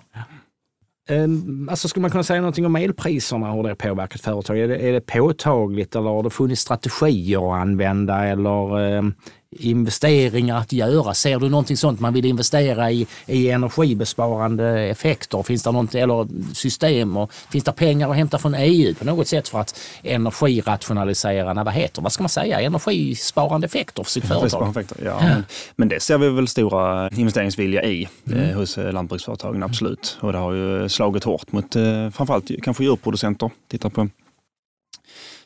Ehm, 1.08 1.68
alltså 1.70 1.88
skulle 1.88 2.02
man 2.02 2.10
kunna 2.10 2.22
säga 2.22 2.40
någonting 2.40 2.66
om 2.66 2.76
elpriserna, 2.76 3.52
hur 3.52 3.62
det 3.62 3.68
har 3.68 3.74
påverkat 3.74 4.20
företag? 4.20 4.58
Är 4.58 4.68
det, 4.68 4.76
är 4.76 4.92
det 4.92 5.00
påtagligt 5.00 5.96
eller 5.96 6.10
har 6.10 6.22
det 6.22 6.30
funnits 6.30 6.60
strategier 6.60 7.54
att 7.54 7.60
använda 7.60 8.24
eller 8.24 8.80
ehm, 8.80 9.14
investeringar 9.50 10.58
att 10.58 10.72
göra? 10.72 11.14
Ser 11.14 11.38
du 11.38 11.48
någonting 11.48 11.76
sånt 11.76 12.00
man 12.00 12.14
vill 12.14 12.24
investera 12.24 12.90
i, 12.90 13.06
i 13.26 13.50
energibesparande 13.50 14.80
effekter? 14.80 15.42
Finns 15.42 15.62
det 15.62 15.72
något, 15.72 15.94
eller 15.94 16.28
system? 16.54 17.16
Och, 17.16 17.32
finns 17.32 17.64
det 17.64 17.72
pengar 17.72 18.10
att 18.10 18.16
hämta 18.16 18.38
från 18.38 18.54
EU 18.54 18.94
på 18.94 19.04
något 19.04 19.28
sätt 19.28 19.48
för 19.48 19.60
att 19.60 19.80
energirationalisera, 20.02 21.64
vad 21.64 21.74
heter 21.74 22.02
vad 22.02 22.12
ska 22.12 22.22
man 22.22 22.28
säga, 22.28 22.60
energisparande 22.60 23.64
effekter 23.64 24.02
för 24.02 24.10
sitt 24.10 24.24
företag? 24.24 24.70
Effekter, 24.70 24.96
ja. 25.04 25.18
Men, 25.20 25.44
men, 25.76 25.88
det 25.88 26.00
ser 26.00 26.18
vi 26.18 26.28
väl 26.28 26.48
stora 26.48 27.08
investeringsvilja 27.08 27.84
i 27.84 28.08
mm. 28.26 28.40
eh, 28.40 28.56
hos 28.56 28.78
eh, 28.78 28.92
lantbruksföretagen, 28.92 29.62
absolut. 29.62 30.18
Och 30.20 30.32
det 30.32 30.38
har 30.38 30.52
ju 30.52 30.88
slagit 30.88 31.24
hårt 31.24 31.52
mot 31.52 31.76
eh, 31.76 32.10
framförallt 32.10 32.50
kanske 32.62 32.84
djurproducenter. 32.84 33.50
Titta 33.68 33.90
på 33.90 34.08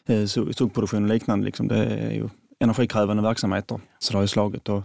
eh, 0.08 0.26
suggproduktion 0.26 1.02
och 1.02 1.08
liknande. 1.08 1.46
Liksom. 1.46 1.68
Det 1.68 1.84
är 1.84 2.10
ju 2.10 2.28
energikrävande 2.60 3.22
verksamheter. 3.22 3.80
Så 3.98 4.12
det 4.12 4.16
har 4.16 4.22
ju 4.22 4.28
slagit. 4.28 4.68
Och, 4.68 4.82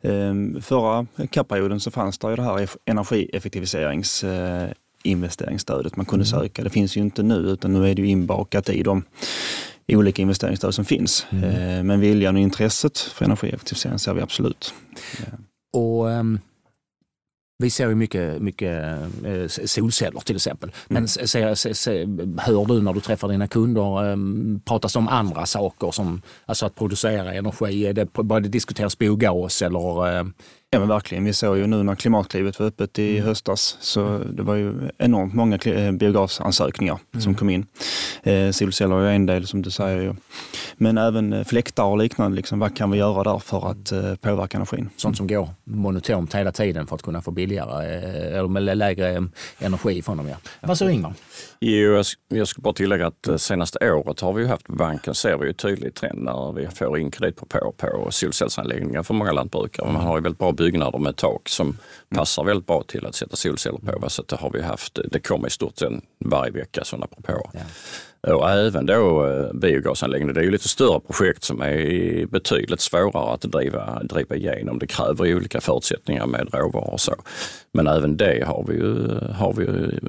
eh, 0.00 0.34
förra 0.60 1.06
kapperioden 1.30 1.80
så 1.80 1.90
fanns 1.90 2.18
det 2.18 2.30
ju 2.30 2.36
det 2.36 2.42
här 2.42 2.68
energieffektiviserings 2.84 4.24
eh, 4.24 4.70
investeringsstödet 5.04 5.96
man 5.96 6.06
kunde 6.06 6.26
mm. 6.26 6.40
söka. 6.40 6.64
Det 6.64 6.70
finns 6.70 6.96
ju 6.96 7.00
inte 7.00 7.22
nu 7.22 7.34
utan 7.34 7.72
nu 7.72 7.90
är 7.90 7.94
det 7.94 8.02
ju 8.02 8.08
inbakat 8.08 8.68
i 8.68 8.82
de 8.82 9.04
olika 9.88 10.22
investeringsstöd 10.22 10.74
som 10.74 10.84
finns. 10.84 11.26
Mm. 11.30 11.44
Eh, 11.44 11.82
men 11.82 12.00
viljan 12.00 12.36
och 12.36 12.42
intresset 12.42 12.98
för 12.98 13.24
energieffektivisering 13.24 13.98
ser 13.98 14.14
vi 14.14 14.22
absolut. 14.22 14.74
Och 15.72 16.06
um 16.06 16.40
vi 17.62 17.70
ser 17.70 17.88
ju 17.88 17.94
mycket, 17.94 18.42
mycket 18.42 18.82
eh, 19.24 19.46
solceller 19.46 20.20
till 20.20 20.36
exempel. 20.36 20.72
Men 20.88 20.96
mm. 20.96 21.08
se, 21.08 21.56
se, 21.56 21.74
se, 21.74 22.06
hör 22.38 22.64
du 22.64 22.82
när 22.82 22.92
du 22.92 23.00
träffar 23.00 23.28
dina 23.28 23.48
kunder, 23.48 24.10
eh, 24.10 24.16
pratas 24.64 24.92
det 24.92 24.98
om 24.98 25.08
andra 25.08 25.46
saker 25.46 25.90
som 25.90 26.22
alltså 26.46 26.66
att 26.66 26.74
producera 26.74 27.34
energi? 27.34 27.86
Är 27.86 27.92
det, 27.92 28.12
börjar 28.12 28.40
det 28.40 28.48
diskuteras 28.48 28.98
biogas 28.98 29.62
eller 29.62 30.18
eh, 30.18 30.24
Ja 30.74 30.78
men 30.78 30.88
verkligen. 30.88 31.24
Vi 31.24 31.32
såg 31.32 31.58
ju 31.58 31.66
nu 31.66 31.82
när 31.82 31.94
Klimatklivet 31.94 32.60
var 32.60 32.66
öppet 32.66 32.98
i 32.98 33.16
mm. 33.16 33.28
höstas 33.28 33.76
så 33.80 34.18
det 34.18 34.42
var 34.42 34.54
ju 34.54 34.74
enormt 34.98 35.34
många 35.34 35.56
eh, 35.56 35.92
biogasansökningar 35.92 36.98
mm. 37.12 37.22
som 37.22 37.34
kom 37.34 37.50
in. 37.50 37.66
Eh, 38.22 38.50
solceller 38.50 38.96
är 38.96 39.12
en 39.12 39.26
del 39.26 39.46
som 39.46 39.62
du 39.62 39.70
säger. 39.70 40.02
Ju. 40.02 40.14
Men 40.76 40.98
även 40.98 41.32
eh, 41.32 41.44
fläktar 41.44 41.84
och 41.84 41.98
liknande. 41.98 42.36
Liksom, 42.36 42.58
vad 42.58 42.76
kan 42.76 42.90
vi 42.90 42.98
göra 42.98 43.32
där 43.32 43.38
för 43.38 43.70
att 43.70 43.92
eh, 43.92 44.14
påverka 44.14 44.56
energin? 44.56 44.90
Sånt 44.96 45.16
som 45.16 45.26
går 45.26 45.48
monotont 45.64 46.34
hela 46.34 46.52
tiden 46.52 46.86
för 46.86 46.94
att 46.94 47.02
kunna 47.02 47.22
få 47.22 47.30
billigare 47.30 47.96
eh, 47.96 48.38
eller 48.38 48.48
med 48.48 48.78
lägre 48.78 49.28
energi 49.58 50.02
från 50.02 50.16
dem. 50.16 50.28
Ja. 50.28 50.36
Vad 50.60 50.78
säger 50.78 50.92
Ingvar? 50.92 51.14
Jo, 51.60 51.92
jag, 51.92 52.06
jag 52.28 52.48
ska 52.48 52.62
bara 52.62 52.74
tillägga 52.74 53.06
att 53.06 53.40
senaste 53.40 53.92
året 53.92 54.20
har 54.20 54.32
vi 54.32 54.42
ju 54.42 54.48
haft 54.48 54.66
på 54.66 54.72
banken, 54.72 55.14
ser 55.14 55.36
vi 55.36 55.46
ju 55.46 55.52
tydlig 55.52 55.94
trend 55.94 56.22
när 56.22 56.52
vi 56.52 56.68
får 56.68 56.98
in 56.98 57.10
kreditpropåer 57.10 57.72
på 57.72 58.10
solcellsanläggningar 58.10 59.02
för 59.02 59.14
många 59.14 59.32
lantbrukare. 59.32 59.92
Man 59.92 60.02
har 60.02 60.16
ju 60.16 60.22
väldigt 60.22 60.38
bra 60.38 60.52
byggnader 60.62 60.98
med 60.98 61.16
tak 61.16 61.48
som 61.48 61.78
passar 62.14 62.44
väldigt 62.44 62.66
bra 62.66 62.82
till 62.82 63.06
att 63.06 63.14
sätta 63.14 63.36
solceller 63.36 63.78
på. 63.78 64.10
Så 64.10 64.22
det 64.22 64.36
har 64.36 64.50
vi 64.50 64.62
haft, 64.62 64.98
det 65.12 65.20
kommer 65.20 65.46
i 65.46 65.50
stort 65.50 65.78
sett 65.78 65.92
varje 66.24 66.52
vecka 66.52 66.84
sådana 66.84 67.06
propåer. 67.06 67.50
Ja. 67.52 67.60
Och 68.34 68.50
även 68.50 68.86
då 68.86 69.26
eh, 69.26 69.52
biogasanläggningar, 69.52 70.34
det 70.34 70.40
är 70.40 70.44
ju 70.44 70.50
lite 70.50 70.68
större 70.68 71.00
projekt 71.00 71.44
som 71.44 71.62
är 71.62 72.26
betydligt 72.26 72.80
svårare 72.80 73.34
att 73.34 73.40
driva, 73.40 74.02
driva 74.02 74.36
igenom. 74.36 74.78
Det 74.78 74.86
kräver 74.86 75.24
ju 75.24 75.36
olika 75.36 75.60
förutsättningar 75.60 76.26
med 76.26 76.48
råvaror 76.54 76.92
och 76.92 77.00
så. 77.00 77.14
Men 77.72 77.86
även 77.86 78.16
det 78.16 78.44
har 78.46 78.64
vi 78.68 78.74
ju, 78.74 79.18
har 79.32 79.52
vi 79.52 79.64
ju 79.64 80.00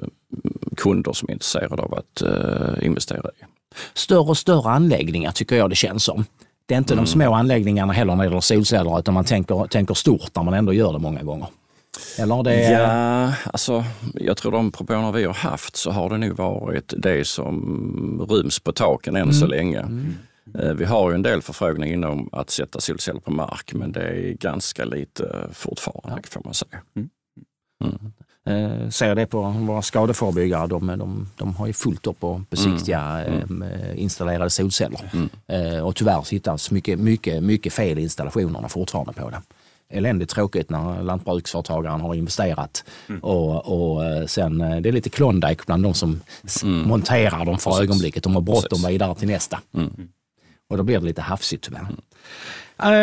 kunder 0.76 1.12
som 1.12 1.28
är 1.28 1.32
intresserade 1.32 1.82
av 1.82 1.94
att 1.94 2.22
uh, 2.22 2.86
investera 2.86 3.30
i. 3.40 3.44
Större 3.94 4.18
och 4.18 4.38
större 4.38 4.70
anläggningar 4.70 5.32
tycker 5.32 5.56
jag 5.56 5.70
det 5.70 5.76
känns 5.76 6.04
som. 6.04 6.24
Det 6.66 6.74
är 6.74 6.78
inte 6.78 6.94
mm. 6.94 7.04
de 7.04 7.10
små 7.10 7.34
anläggningarna 7.34 7.92
heller 7.92 8.14
när 8.14 8.24
det 8.24 8.28
gäller 8.28 8.40
solceller 8.40 8.98
utan 8.98 9.14
man 9.14 9.24
tänker, 9.24 9.66
tänker 9.66 9.94
stort 9.94 10.30
när 10.36 10.42
man 10.42 10.54
ändå 10.54 10.72
gör 10.72 10.92
det 10.92 10.98
många 10.98 11.22
gånger. 11.22 11.48
Eller 12.18 12.42
det... 12.42 12.70
Ja, 12.70 13.32
alltså 13.52 13.84
jag 14.14 14.36
tror 14.36 14.52
de 14.52 14.72
propåerna 14.72 15.12
vi 15.12 15.24
har 15.24 15.34
haft 15.34 15.76
så 15.76 15.90
har 15.90 16.10
det 16.10 16.18
nog 16.18 16.36
varit 16.36 16.94
det 16.96 17.26
som 17.26 18.26
ryms 18.30 18.60
på 18.60 18.72
taken 18.72 19.16
än 19.16 19.22
mm. 19.22 19.34
så 19.34 19.46
länge. 19.46 19.78
Mm. 19.78 20.14
Eh, 20.58 20.72
vi 20.72 20.84
har 20.84 21.10
ju 21.10 21.14
en 21.14 21.22
del 21.22 21.42
förfrågningar 21.42 21.94
inom 21.94 22.28
att 22.32 22.50
sätta 22.50 22.80
solceller 22.80 23.20
på 23.20 23.30
mark 23.30 23.72
men 23.74 23.92
det 23.92 24.00
är 24.00 24.32
ganska 24.32 24.84
lite 24.84 25.48
fortfarande 25.52 26.20
ja. 26.22 26.28
får 26.30 26.42
man 26.44 26.54
säga. 26.54 26.80
Mm. 26.96 27.10
Eh, 28.46 28.88
ser 28.88 29.14
det 29.14 29.26
på 29.26 29.40
våra 29.42 29.82
skadeförebyggare. 29.82 30.66
De, 30.66 30.86
de, 30.86 31.28
de 31.36 31.56
har 31.56 31.66
ju 31.66 31.72
fullt 31.72 32.06
upp 32.06 32.24
att 32.24 32.50
besiktiga 32.50 33.00
mm. 33.00 33.42
Mm. 33.42 33.62
Eh, 33.62 34.02
installerade 34.02 34.50
solceller. 34.50 35.10
Mm. 35.12 35.28
Eh, 35.46 35.86
och 35.86 35.96
tyvärr 35.96 36.30
hittas 36.30 36.70
mycket, 36.70 36.98
mycket, 36.98 37.42
mycket 37.42 37.72
fel 37.72 37.98
i 37.98 38.02
installationerna 38.02 38.68
fortfarande 38.68 39.12
på 39.12 39.30
det. 39.30 39.42
Eländigt 39.88 40.30
tråkigt 40.30 40.70
när 40.70 41.02
lantbruksföretagaren 41.02 42.00
har 42.00 42.14
investerat 42.14 42.84
mm. 43.08 43.20
och, 43.20 43.66
och 43.66 44.04
eh, 44.04 44.26
sen 44.26 44.60
eh, 44.60 44.80
det 44.80 44.88
är 44.88 44.92
lite 44.92 45.10
Klondike 45.10 45.62
bland 45.66 45.82
de 45.82 45.94
som 45.94 46.20
mm. 46.62 46.88
monterar 46.88 47.44
dem 47.44 47.58
för 47.58 47.70
Precis. 47.70 47.84
ögonblicket. 47.84 48.22
De 48.22 48.34
har 48.34 48.42
bråttom 48.42 48.82
vidare 48.88 49.14
till 49.14 49.28
nästa. 49.28 49.60
Mm. 49.74 50.08
Och 50.68 50.76
då 50.76 50.82
blir 50.82 50.98
det 50.98 51.04
lite 51.04 51.22
hafsigt 51.22 51.64
tyvärr. 51.64 51.86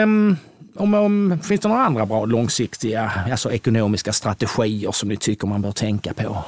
Um, 0.04 0.38
om, 0.76 0.94
om, 0.94 1.40
finns 1.44 1.62
det 1.62 1.68
några 1.68 1.82
andra 1.82 2.06
bra 2.06 2.26
långsiktiga 2.26 3.12
alltså 3.32 3.52
ekonomiska 3.52 4.14
strategier 4.14 4.92
som 4.92 5.10
ni 5.10 5.18
tycker 5.18 5.48
man 5.48 5.62
bör 5.62 5.72
tänka 5.72 6.14
på? 6.14 6.44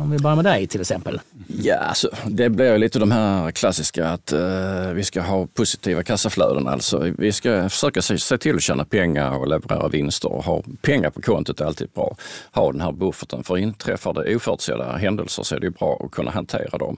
Om 0.00 0.10
vi 0.10 0.18
börjar 0.18 0.36
med 0.36 0.44
dig 0.44 0.66
till 0.66 0.80
exempel. 0.80 1.20
Ja, 1.46 1.76
alltså, 1.76 2.10
det 2.26 2.48
blir 2.48 2.78
lite 2.78 2.98
de 2.98 3.10
här 3.10 3.50
klassiska 3.50 4.08
att 4.08 4.32
eh, 4.32 4.90
vi 4.94 5.04
ska 5.04 5.20
ha 5.20 5.46
positiva 5.46 6.02
kassaflöden. 6.02 6.68
Alltså, 6.68 7.12
vi 7.18 7.32
ska 7.32 7.68
försöka 7.68 8.02
se, 8.02 8.18
se 8.18 8.38
till 8.38 8.56
att 8.56 8.62
tjäna 8.62 8.84
pengar 8.84 9.30
och 9.30 9.48
leverera 9.48 9.88
vinster 9.88 10.32
och 10.32 10.44
ha 10.44 10.62
pengar 10.82 11.10
på 11.10 11.22
kontot 11.22 11.60
är 11.60 11.64
alltid 11.64 11.88
bra. 11.94 12.16
Ha 12.52 12.72
den 12.72 12.80
här 12.80 12.92
bufferten 12.92 13.44
för 13.44 13.58
inträffar 13.58 14.12
det 14.12 14.36
oförutsedda 14.36 14.96
händelser 14.96 15.42
så 15.42 15.56
är 15.56 15.60
det 15.60 15.70
bra 15.70 16.02
att 16.04 16.10
kunna 16.10 16.30
hantera 16.30 16.78
dem 16.78 16.96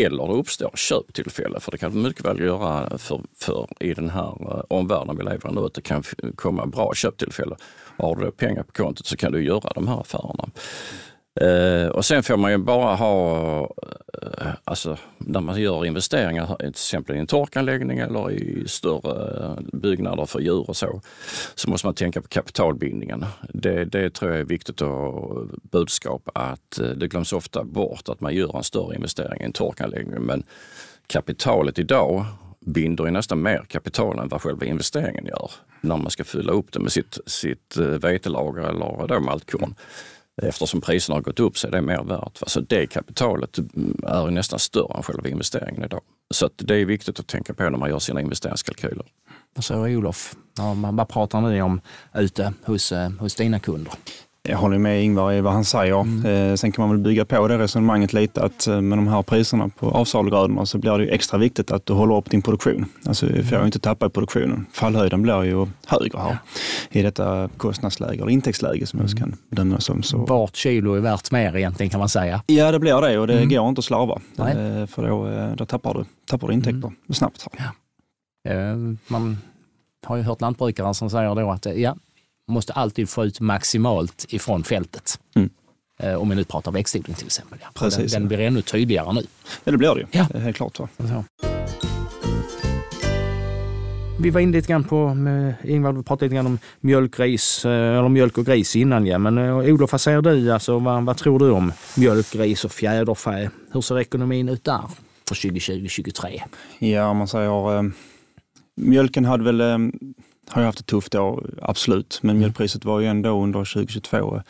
eller 0.00 0.26
det 0.26 0.32
uppstår 0.32 0.70
köptillfälle. 0.74 1.60
För 1.60 1.70
det 1.70 1.78
kan 1.78 2.02
mycket 2.02 2.24
väl 2.24 2.40
göra 2.40 2.98
för, 2.98 3.20
för 3.38 3.68
i 3.80 3.94
den 3.94 4.10
här 4.10 4.36
eh, 4.40 4.64
omvärlden 4.68 5.16
vi 5.16 5.24
lever 5.24 5.50
i 5.50 5.54
nu 5.54 5.60
att 5.60 5.74
det 5.74 5.82
kan 5.82 6.02
komma 6.34 6.66
bra 6.66 6.94
köptillfälle. 6.94 7.56
Har 7.98 8.16
du 8.16 8.30
pengar 8.30 8.62
på 8.62 8.72
kontot 8.72 9.06
så 9.06 9.16
kan 9.16 9.32
du 9.32 9.44
göra 9.44 9.72
de 9.74 9.88
här 9.88 10.00
affärerna. 10.00 10.48
Uh, 11.40 11.88
och 11.88 12.04
sen 12.04 12.22
får 12.22 12.36
man 12.36 12.50
ju 12.50 12.58
bara 12.58 12.94
ha, 12.94 13.60
uh, 14.22 14.52
alltså 14.64 14.96
när 15.18 15.40
man 15.40 15.60
gör 15.60 15.86
investeringar, 15.86 16.56
till 16.56 16.68
exempel 16.68 17.16
i 17.16 17.18
en 17.18 17.26
torkanläggning 17.26 17.98
eller 17.98 18.30
i 18.30 18.68
större 18.68 19.44
eh, 19.44 19.58
byggnader 19.72 20.26
för 20.26 20.40
djur 20.40 20.68
och 20.68 20.76
så, 20.76 21.00
så 21.54 21.70
måste 21.70 21.86
man 21.86 21.94
tänka 21.94 22.22
på 22.22 22.28
kapitalbindningen. 22.28 23.24
Det, 23.48 23.84
det 23.84 24.10
tror 24.10 24.30
jag 24.30 24.40
är 24.40 24.44
viktigt 24.44 24.82
att 24.82 25.70
budskap 25.70 26.28
att 26.34 26.80
uh, 26.80 26.88
det 26.90 27.08
glöms 27.08 27.32
ofta 27.32 27.64
bort 27.64 28.08
att 28.08 28.20
man 28.20 28.34
gör 28.34 28.56
en 28.56 28.64
större 28.64 28.94
investering 28.94 29.40
i 29.40 29.44
en 29.44 29.52
torkanläggning. 29.52 30.22
Men 30.22 30.42
kapitalet 31.06 31.78
idag 31.78 32.24
binder 32.60 33.04
ju 33.04 33.10
nästan 33.10 33.42
mer 33.42 33.64
kapital 33.68 34.18
än 34.18 34.28
vad 34.28 34.42
själva 34.42 34.66
investeringen 34.66 35.26
gör 35.26 35.50
när 35.80 35.96
man 35.96 36.10
ska 36.10 36.24
fylla 36.24 36.52
upp 36.52 36.72
det 36.72 36.80
med 36.80 36.92
sitt, 36.92 37.18
sitt 37.26 37.76
vetelager 37.76 38.62
eller 38.62 39.06
då 39.08 39.20
maltkorn. 39.20 39.74
Eftersom 40.42 40.80
priserna 40.80 41.16
har 41.16 41.22
gått 41.22 41.40
upp 41.40 41.58
så 41.58 41.66
är 41.66 41.70
det 41.70 41.82
mer 41.82 42.02
värt. 42.02 42.38
Så 42.46 42.60
det 42.60 42.86
kapitalet 42.86 43.58
mm, 43.58 43.96
är 44.06 44.30
nästan 44.30 44.58
större 44.58 44.96
än 44.96 45.02
själva 45.02 45.28
investeringen 45.28 45.84
idag. 45.84 46.00
Så 46.34 46.50
det 46.56 46.74
är 46.74 46.84
viktigt 46.84 47.20
att 47.20 47.26
tänka 47.26 47.54
på 47.54 47.62
när 47.62 47.78
man 47.78 47.90
gör 47.90 47.98
sina 47.98 48.20
investeringskalkyler. 48.20 49.06
Vad 49.54 49.64
säger 49.64 49.96
Olof? 49.96 50.36
Ja, 50.58 50.76
vad 50.92 51.08
pratar 51.08 51.40
ni 51.40 51.62
om 51.62 51.80
ute 52.14 52.52
hos, 52.64 52.92
eh, 52.92 53.10
hos 53.10 53.34
dina 53.34 53.58
kunder? 53.58 53.92
Jag 54.48 54.58
håller 54.58 54.78
med 54.78 55.04
Ingvar 55.04 55.32
i 55.32 55.40
vad 55.40 55.52
han 55.52 55.64
säger. 55.64 56.00
Mm. 56.00 56.50
Eh, 56.50 56.54
sen 56.54 56.72
kan 56.72 56.82
man 56.82 56.90
väl 56.90 57.04
bygga 57.04 57.24
på 57.24 57.48
det 57.48 57.58
resonemanget 57.58 58.12
lite 58.12 58.42
att 58.42 58.66
eh, 58.66 58.80
med 58.80 58.98
de 58.98 59.08
här 59.08 59.22
priserna 59.22 59.68
på 59.68 59.90
avsalugrödorna 59.90 60.66
så 60.66 60.78
blir 60.78 60.98
det 60.98 61.04
ju 61.04 61.10
extra 61.10 61.38
viktigt 61.38 61.70
att 61.70 61.86
du 61.86 61.92
håller 61.92 62.16
upp 62.16 62.30
din 62.30 62.42
produktion. 62.42 62.86
Alltså 63.06 63.26
vi 63.26 63.42
får 63.42 63.58
ju 63.58 63.64
inte 63.64 63.78
tappa 63.78 64.06
i 64.06 64.08
produktionen. 64.08 64.66
Fallhöjden 64.72 65.22
blir 65.22 65.42
ju 65.44 65.66
högre 65.86 66.18
här 66.18 66.30
ja. 66.30 66.38
i 66.90 67.02
detta 67.02 67.48
kostnadsläge 67.56 68.22
eller 68.22 68.30
intäktsläge 68.30 68.86
som 68.86 69.00
mm. 69.00 69.08
jag 69.10 69.18
kan 69.18 69.36
bedöma 69.50 69.80
som. 69.80 70.02
Så. 70.02 70.18
Vart 70.18 70.56
kilo 70.56 70.94
är 70.94 71.00
värt 71.00 71.30
mer 71.30 71.56
egentligen 71.56 71.90
kan 71.90 72.00
man 72.00 72.08
säga. 72.08 72.42
Ja 72.46 72.72
det 72.72 72.78
blir 72.78 73.00
det 73.00 73.18
och 73.18 73.26
det 73.26 73.36
mm. 73.36 73.48
går 73.48 73.68
inte 73.68 73.78
att 73.78 73.84
slarva. 73.84 74.20
Eh, 74.38 74.86
för 74.86 75.08
då, 75.08 75.54
då 75.56 75.66
tappar, 75.66 75.94
du, 75.94 76.04
tappar 76.26 76.48
du 76.48 76.54
intäkter 76.54 76.88
mm. 76.88 76.96
snabbt. 77.12 77.46
Här. 77.52 77.70
Ja. 78.44 78.76
Man 79.06 79.38
har 80.06 80.16
ju 80.16 80.22
hört 80.22 80.40
lantbrukare 80.40 80.94
som 80.94 81.10
säger 81.10 81.34
då 81.34 81.50
att 81.50 81.66
ja, 81.76 81.96
måste 82.52 82.72
alltid 82.72 83.08
få 83.08 83.24
ut 83.24 83.40
maximalt 83.40 84.26
ifrån 84.28 84.64
fältet. 84.64 85.18
Mm. 85.34 85.50
Eh, 85.98 86.14
om 86.14 86.28
vi 86.28 86.36
nu 86.36 86.44
pratar 86.44 86.72
växtodling 86.72 87.16
till 87.16 87.26
exempel. 87.26 87.58
Ja. 87.62 87.68
Precis, 87.74 88.12
den, 88.12 88.22
den 88.22 88.28
blir 88.28 88.40
ännu 88.40 88.62
tydligare 88.62 89.12
nu. 89.12 89.26
Ja, 89.64 89.72
det 89.72 89.78
blir 89.78 89.94
det 89.94 90.00
ju. 90.00 90.06
Ja. 90.10 90.26
Det 90.30 90.38
är 90.38 90.42
helt 90.42 90.56
klart. 90.56 90.76
Så. 90.76 90.88
så. 90.98 91.24
Vi 94.22 94.30
var 94.30 94.40
inne 94.40 94.52
lite 94.52 94.68
grann 94.68 94.84
på, 94.84 95.14
med 95.14 95.54
Ingvar, 95.64 95.92
du 95.92 96.02
pratade 96.02 96.24
lite 96.24 96.34
grann 96.34 96.46
om 96.46 96.58
mjölkgris, 96.80 97.64
eh, 97.64 97.98
eller 97.98 98.08
mjölk 98.08 98.38
och 98.38 98.46
gris 98.46 98.76
innan 98.76 99.06
ja. 99.06 99.18
Men 99.18 99.38
uh, 99.38 99.74
Olof, 99.74 99.92
vad 99.92 100.00
säger 100.00 100.22
du? 100.22 100.52
Alltså, 100.52 100.78
vad, 100.78 101.04
vad 101.04 101.16
tror 101.16 101.38
du 101.38 101.50
om 101.50 101.72
mjölk, 101.96 102.32
gris 102.32 102.64
och 102.64 102.72
fjäderfä? 102.72 103.50
Hur 103.72 103.80
ser 103.80 103.98
ekonomin 103.98 104.48
ut 104.48 104.64
där 104.64 104.80
för 105.28 105.34
2020-2023? 105.34 106.40
Ja, 106.78 107.14
man 107.14 107.28
säger 107.28 107.76
eh, 107.76 107.82
mjölken 108.76 109.24
hade 109.24 109.44
väl 109.44 109.60
eh, 109.60 109.78
har 110.52 110.62
ju 110.62 110.66
haft 110.66 110.78
det 110.78 110.84
tufft 110.84 111.12
då, 111.12 111.42
absolut. 111.62 112.18
Men 112.22 112.30
mm. 112.30 112.40
mjölkpriset 112.40 112.84
var 112.84 113.00
ju 113.00 113.06
ändå 113.06 113.42
under 113.42 113.58
2022 113.74 114.42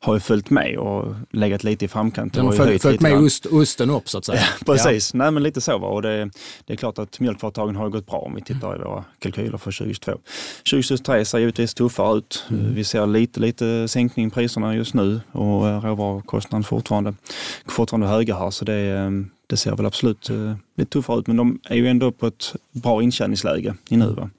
har 0.00 0.14
ju 0.14 0.20
följt 0.20 0.50
med 0.50 0.78
och 0.78 1.14
legat 1.30 1.64
lite 1.64 1.84
i 1.84 1.88
framkant. 1.88 2.36
Har 2.36 2.52
följt, 2.52 2.82
följt 2.82 3.00
med 3.00 3.18
ost, 3.18 3.46
osten 3.46 3.90
upp 3.90 4.08
så 4.08 4.18
att 4.18 4.24
säga. 4.24 4.40
Ja, 4.66 4.74
precis, 4.74 5.14
ja. 5.14 5.18
Nej, 5.18 5.30
men 5.30 5.42
lite 5.42 5.60
så 5.60 5.78
var 5.78 5.88
och 5.88 6.02
det, 6.02 6.30
det 6.64 6.72
är 6.72 6.76
klart 6.76 6.98
att 6.98 7.20
mjölkföretagen 7.20 7.76
har 7.76 7.88
gått 7.88 8.06
bra 8.06 8.18
om 8.18 8.34
vi 8.34 8.42
tittar 8.42 8.76
i 8.76 8.78
våra 8.78 9.04
kalkyler 9.18 9.58
för 9.58 9.72
2022. 9.72 10.12
2023 10.70 11.24
ser 11.24 11.38
givetvis 11.38 11.74
tuffare 11.74 12.18
ut. 12.18 12.44
Mm. 12.50 12.74
Vi 12.74 12.84
ser 12.84 13.06
lite, 13.06 13.40
lite 13.40 13.88
sänkning 13.88 14.26
i 14.26 14.30
priserna 14.30 14.76
just 14.76 14.94
nu 14.94 15.20
och 15.32 15.82
råvarukostnaden 15.82 16.64
fortfarande, 16.64 17.14
fortfarande 17.66 18.06
höga 18.06 18.34
här 18.34 18.50
så 18.50 18.64
det, 18.64 19.10
det 19.46 19.56
ser 19.56 19.76
väl 19.76 19.86
absolut 19.86 20.30
eh, 20.30 20.54
lite 20.76 20.90
tuffare 20.90 21.18
ut 21.18 21.26
men 21.26 21.36
de 21.36 21.60
är 21.64 21.76
ju 21.76 21.88
ändå 21.88 22.12
på 22.12 22.26
ett 22.26 22.54
bra 22.72 23.02
intjäningsläge 23.02 23.74
i 23.88 23.96
nu. 23.96 24.14
Va? 24.14 24.30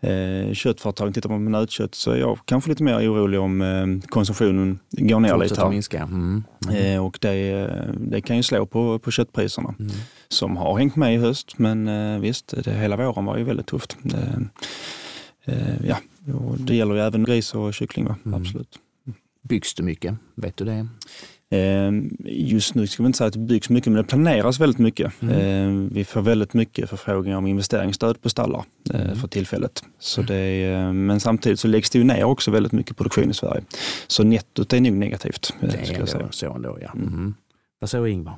Eh, 0.00 0.52
köttföretagen, 0.52 1.12
tittar 1.12 1.28
man 1.28 1.46
på 1.46 1.50
nötkött 1.50 1.94
så 1.94 2.10
är 2.10 2.16
jag 2.16 2.38
kanske 2.44 2.70
lite 2.70 2.82
mer 2.82 3.10
orolig 3.10 3.40
om 3.40 3.62
eh, 3.62 4.08
konsumtionen 4.08 4.78
går 4.90 5.20
ner 5.20 5.38
lite. 5.38 5.68
Minska. 5.68 6.02
Mm. 6.02 6.44
Mm. 6.68 6.94
Eh, 6.94 7.04
och 7.06 7.18
det, 7.20 7.68
det, 7.98 8.20
kan 8.20 8.36
ju 8.36 8.42
slå 8.42 8.66
på, 8.66 8.98
på 8.98 9.10
köttpriserna 9.10 9.74
mm. 9.78 9.92
som 10.28 10.56
har 10.56 10.78
hängt 10.78 10.96
med 10.96 11.14
i 11.14 11.18
höst. 11.18 11.58
Men 11.58 11.88
eh, 11.88 12.20
visst, 12.20 12.54
det, 12.64 12.72
hela 12.72 12.96
våren 12.96 13.24
var 13.24 13.36
ju 13.36 13.44
väldigt 13.44 13.66
tufft. 13.66 13.96
Eh, 14.14 15.54
eh, 15.54 15.86
ja, 15.86 15.96
det 16.58 16.76
gäller 16.76 16.94
ju 16.94 17.00
även 17.00 17.24
gris 17.24 17.54
och 17.54 17.74
kyckling, 17.74 18.06
va? 18.06 18.16
Mm. 18.24 18.40
absolut. 18.40 18.78
Byggs 19.42 19.74
det 19.74 19.82
mycket? 19.82 20.14
Vet 20.34 20.56
du 20.56 20.64
det? 20.64 20.86
Ehm, 21.50 22.16
just 22.24 22.74
nu 22.74 22.86
ska 22.86 23.02
vi 23.02 23.06
inte 23.06 23.18
säga 23.18 23.28
att 23.28 23.32
det 23.32 23.38
byggs 23.38 23.70
mycket, 23.70 23.92
men 23.92 24.02
det 24.02 24.08
planeras 24.08 24.60
väldigt 24.60 24.78
mycket. 24.78 25.22
Mm. 25.22 25.88
Vi 25.88 26.04
får 26.04 26.20
väldigt 26.20 26.54
mycket 26.54 26.90
förfrågningar 26.90 27.38
om 27.38 27.46
investeringsstöd 27.46 28.22
på 28.22 28.28
stallar 28.28 28.58
eh, 28.58 28.64
mm. 28.94 29.16
för 29.16 29.28
tillfället. 29.28 29.82
Så 29.98 30.22
det 30.22 30.36
är, 30.36 30.92
men 30.92 31.20
samtidigt 31.20 31.60
så 31.60 31.68
läggs 31.68 31.90
det 31.90 31.98
ju 31.98 32.04
ner 32.04 32.24
också 32.24 32.50
väldigt 32.50 32.72
mycket 32.72 32.96
produktion 32.96 33.30
i 33.30 33.34
Sverige. 33.34 33.62
Så 34.06 34.24
nettot 34.24 34.72
är 34.72 34.80
nog 34.80 34.92
negativt. 34.92 35.54
Det 35.60 35.66
är 35.66 35.94
ändå 35.94 36.28
så 36.30 36.54
ändå, 36.54 36.78
ja. 36.80 36.90
Mm. 36.94 37.08
mm. 37.08 37.34
Vad 37.78 37.90
säger 37.90 38.06
Ingvar? 38.06 38.34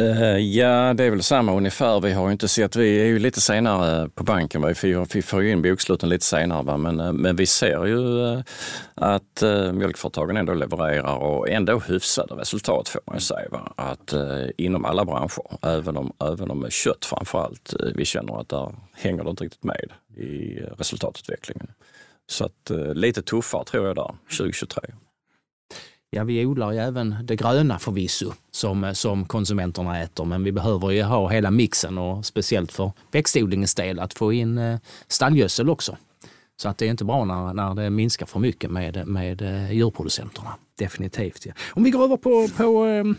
Uh, 0.00 0.38
ja, 0.38 0.94
det 0.94 1.04
är 1.04 1.10
väl 1.10 1.22
samma 1.22 1.56
ungefär. 1.56 2.00
Vi 2.00 2.12
har 2.12 2.26
ju 2.26 2.32
inte 2.32 2.48
sett, 2.48 2.76
vi 2.76 3.00
är 3.00 3.06
ju 3.06 3.18
lite 3.18 3.40
senare 3.40 4.08
på 4.08 4.24
banken, 4.24 4.66
vi 4.66 4.74
får, 4.74 5.14
vi 5.14 5.22
får 5.22 5.42
ju 5.42 5.50
in 5.50 5.62
boksluten 5.62 6.08
lite 6.08 6.24
senare, 6.24 6.62
va? 6.62 6.76
Men, 6.76 7.00
uh, 7.00 7.12
men 7.12 7.36
vi 7.36 7.46
ser 7.46 7.86
ju 7.86 7.98
uh, 7.98 8.40
att 8.94 9.42
uh, 9.42 9.72
mjölkföretagen 9.72 10.36
ändå 10.36 10.54
levererar 10.54 11.16
och 11.16 11.48
ändå 11.48 11.78
hyfsade 11.78 12.34
resultat 12.34 12.88
får 12.88 13.00
man 13.06 13.16
ju 13.16 13.20
säga. 13.20 13.48
Va? 13.50 13.72
Att, 13.76 14.14
inom 14.56 14.84
alla 14.84 15.04
branscher, 15.04 15.66
även 15.66 15.96
om, 15.96 16.12
även 16.24 16.50
om 16.50 16.66
kött 16.70 17.04
framförallt, 17.04 17.74
vi 17.94 18.04
känner 18.04 18.40
att 18.40 18.48
där 18.48 18.74
hänger 18.92 19.24
det 19.24 19.30
inte 19.30 19.44
riktigt 19.44 19.64
med 19.64 19.92
i 20.16 20.60
resultatutvecklingen. 20.78 21.70
Så 22.26 22.44
att, 22.44 22.70
lite 22.94 23.22
tuffare 23.22 23.64
tror 23.64 23.86
jag 23.86 23.96
där 23.96 24.14
2023 24.38 24.80
ja, 26.16 26.24
vi 26.24 26.46
odlar 26.46 26.72
ju 26.72 26.78
även 26.78 27.16
det 27.22 27.36
gröna 27.36 27.78
förvisso 27.78 28.32
som, 28.50 28.84
eh, 28.84 28.92
som 28.92 29.24
konsumenterna 29.24 30.02
äter, 30.02 30.24
men 30.24 30.44
vi 30.44 30.52
behöver 30.52 30.90
ju 30.90 31.02
ha 31.02 31.28
hela 31.28 31.50
mixen 31.50 31.98
och 31.98 32.26
speciellt 32.26 32.72
för 32.72 32.92
växtodlingens 33.10 33.74
del 33.74 33.98
att 33.98 34.14
få 34.14 34.32
in 34.32 34.58
eh, 34.58 34.78
stallgödsel 35.08 35.70
också. 35.70 35.96
Så 36.56 36.68
att 36.68 36.78
det 36.78 36.86
är 36.86 36.90
inte 36.90 37.04
bra 37.04 37.24
när, 37.24 37.54
när 37.54 37.74
det 37.74 37.90
minskar 37.90 38.26
för 38.26 38.40
mycket 38.40 38.70
med, 38.70 39.06
med 39.06 39.42
eh, 39.42 39.72
djurproducenterna. 39.72 40.54
Definitivt. 40.78 41.46
Ja. 41.46 41.52
Om 41.70 41.84
vi 41.84 41.90
går 41.90 42.04
över 42.04 42.16
på, 42.16 42.48
på 42.56 42.84
ehm, 42.84 43.16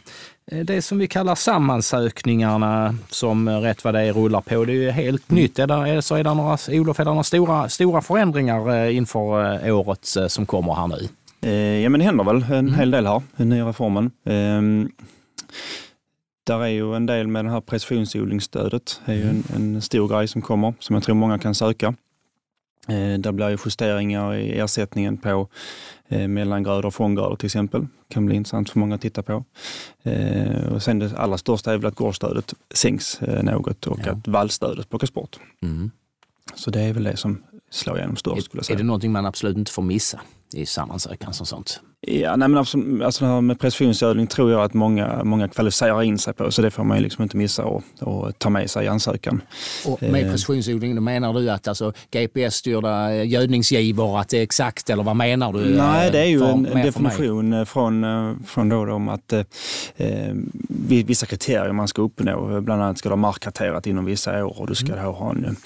det 0.65 0.81
som 0.81 0.97
vi 0.97 1.07
kallar 1.07 1.35
sammansökningarna 1.35 2.95
som 3.09 3.49
rätt 3.49 3.83
vad 3.83 3.93
det 3.93 4.01
är 4.01 4.13
rullar 4.13 4.41
på. 4.41 4.65
Det 4.65 4.71
är 4.71 4.75
ju 4.75 4.91
helt 4.91 5.31
mm. 5.31 5.43
nytt. 5.43 5.59
Är 5.59 5.67
det, 5.67 6.01
så 6.01 6.15
är 6.15 6.23
det 6.23 6.33
några, 6.33 6.57
Olof, 6.69 6.99
är 6.99 7.05
det 7.05 7.11
några 7.11 7.23
stora, 7.23 7.69
stora 7.69 8.01
förändringar 8.01 8.89
inför 8.89 9.71
året 9.71 10.15
som 10.27 10.45
kommer 10.45 10.73
här 10.73 10.87
nu? 10.87 11.07
Eh, 11.43 11.79
ja 11.79 11.89
men 11.89 11.99
det 11.99 12.05
händer 12.05 12.23
väl 12.23 12.43
en 12.43 12.51
mm. 12.51 12.73
hel 12.73 12.91
del 12.91 13.05
här, 13.05 13.21
den 13.37 13.49
nya 13.49 13.65
reformen. 13.65 14.11
Eh, 14.25 14.61
där 16.45 16.63
är 16.63 16.67
ju 16.67 16.95
en 16.95 17.05
del 17.05 17.27
med 17.27 17.45
det 17.45 17.51
här 17.51 17.61
precisionsodlingsstödet. 17.61 19.01
Det 19.05 19.11
är 19.11 19.15
ju 19.15 19.29
en, 19.29 19.43
en, 19.55 19.81
stor 19.81 20.07
grej 20.07 20.27
som 20.27 20.41
kommer 20.41 20.73
som 20.79 20.93
jag 20.93 21.03
tror 21.03 21.15
många 21.15 21.39
kan 21.39 21.55
söka. 21.55 21.95
Eh, 22.87 23.19
där 23.19 23.31
blir 23.31 23.49
ju 23.49 23.57
justeringar 23.65 24.35
i 24.35 24.59
ersättningen 24.59 25.17
på 25.17 25.47
eh, 26.07 26.27
mellangrödor 26.27 26.85
och 26.85 26.93
fånggrödor 26.93 27.35
till 27.35 27.45
exempel. 27.45 27.87
kan 28.09 28.25
bli 28.25 28.35
intressant 28.35 28.69
för 28.69 28.79
många 28.79 28.95
att 28.95 29.01
titta 29.01 29.23
på. 29.23 29.45
Eh, 30.03 30.73
och 30.73 30.83
sen 30.83 30.99
det 30.99 31.17
allra 31.17 31.37
största 31.37 31.73
är 31.73 31.77
väl 31.77 31.85
att 31.85 31.95
gårdsstödet 31.95 32.53
sänks 32.73 33.21
eh, 33.21 33.43
något 33.43 33.87
och 33.87 33.99
ja. 34.05 34.11
att 34.11 34.27
vallstödet 34.27 34.89
plockas 34.89 35.13
bort. 35.13 35.39
Mm. 35.61 35.91
Så 36.55 36.71
det 36.71 36.81
är 36.81 36.93
väl 36.93 37.03
det 37.03 37.17
som 37.17 37.43
slår 37.69 37.97
igenom 37.97 38.15
störst. 38.15 38.43
Skulle 38.43 38.59
jag 38.59 38.65
säga. 38.65 38.75
Är 38.75 38.77
det 38.77 38.83
någonting 38.83 39.11
man 39.11 39.25
absolut 39.25 39.57
inte 39.57 39.71
får 39.71 39.83
missa? 39.83 40.21
I 40.53 40.65
sammansökan 40.65 41.33
som 41.33 41.45
sånt? 41.45 41.81
Ja, 42.07 42.35
nej 42.35 42.47
men 42.47 42.57
absolut, 42.57 43.03
alltså 43.03 43.25
det 43.25 43.31
här 43.31 43.41
med 43.41 43.59
precisionsövning 43.59 44.27
tror 44.27 44.51
jag 44.51 44.61
att 44.61 44.73
många, 44.73 45.23
många 45.23 45.47
kvalificerar 45.47 46.03
in 46.03 46.17
sig 46.17 46.33
på, 46.33 46.51
så 46.51 46.61
det 46.61 46.71
får 46.71 46.83
man 46.83 46.97
ju 46.97 47.03
liksom 47.03 47.23
inte 47.23 47.37
missa 47.37 47.65
och, 47.65 47.83
och 47.99 48.39
ta 48.39 48.49
med 48.49 48.69
sig 48.69 48.85
i 48.85 48.87
ansökan. 48.87 49.41
Och 49.85 50.01
med 50.01 50.25
eh. 50.25 50.31
precisionsodling, 50.31 50.95
då 50.95 51.01
menar 51.01 51.33
du 51.33 51.49
att 51.49 51.67
alltså 51.67 51.93
GPS-styrda 52.11 53.13
eh, 53.13 53.27
gödningsgivor, 53.27 54.19
att 54.19 54.29
det 54.29 54.37
är 54.37 54.43
exakt, 54.43 54.89
eller 54.89 55.03
vad 55.03 55.15
menar 55.15 55.53
du? 55.53 55.75
Nej, 55.75 56.11
det 56.11 56.19
är 56.19 56.25
ju 56.25 56.43
en, 56.43 56.65
en 56.65 56.85
definition 56.85 57.53
eh, 57.53 57.65
från, 57.65 58.05
från 58.45 58.69
då 58.69 58.93
om 58.93 59.09
att 59.09 59.33
eh, 59.33 59.43
vissa 60.87 61.25
kriterier 61.25 61.71
man 61.71 61.87
ska 61.87 62.01
uppnå. 62.01 62.61
Bland 62.61 62.81
annat 62.81 62.97
ska 62.97 63.09
du 63.09 63.13
ha 63.13 63.17
markkarterat 63.17 63.87
inom 63.87 64.05
vissa 64.05 64.45
år 64.45 64.61
och 64.61 64.67
du 64.67 64.75
ska 64.75 64.93
mm. 64.93 65.05
ha 65.05 65.31
en, 65.31 65.57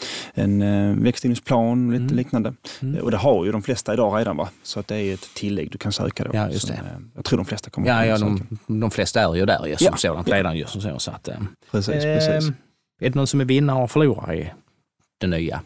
en 0.61 1.03
växtodlingsplan, 1.03 1.91
lite 1.91 2.03
mm. 2.03 2.15
liknande. 2.15 2.53
Mm. 2.81 3.03
Och 3.03 3.11
det 3.11 3.17
har 3.17 3.45
ju 3.45 3.51
de 3.51 3.61
flesta 3.61 3.93
idag 3.93 4.19
redan. 4.19 4.37
Va? 4.37 4.49
Så 4.63 4.79
att 4.79 4.87
det 4.87 4.95
är 4.95 5.13
ett 5.13 5.29
tillägg 5.33 5.71
du 5.71 5.77
kan 5.77 5.91
söka 5.91 6.26
då. 6.27 6.37
Ja, 6.37 6.49
just 6.49 6.67
det. 6.67 6.77
Som, 6.77 6.85
eh, 6.85 6.91
jag 7.15 7.25
tror 7.25 7.37
de 7.37 7.45
flesta 7.45 7.69
kommer 7.69 7.87
ja, 7.87 8.05
ja, 8.05 8.17
de, 8.17 8.57
de 8.67 8.91
flesta 8.91 9.21
är 9.21 9.35
ju 9.35 9.45
där 9.45 9.65
ju, 9.65 9.75
som 9.75 9.87
ja. 9.91 9.97
sådant 9.97 10.27
redan. 10.27 10.57
Ju, 10.57 10.65
som 10.65 10.81
så, 10.81 10.99
så 10.99 11.11
att, 11.11 11.27
eh, 11.27 11.35
precis, 11.71 12.03
eh, 12.03 12.17
precis. 12.17 12.49
Är 13.01 13.09
det 13.09 13.15
någon 13.15 13.27
som 13.27 13.41
är 13.41 13.45
vinnare 13.45 13.83
och 13.83 13.91
förlorare 13.91 14.37
i 14.37 14.53
det 15.17 15.27
nya? 15.27 15.61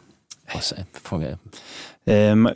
Ehm, 2.05 2.49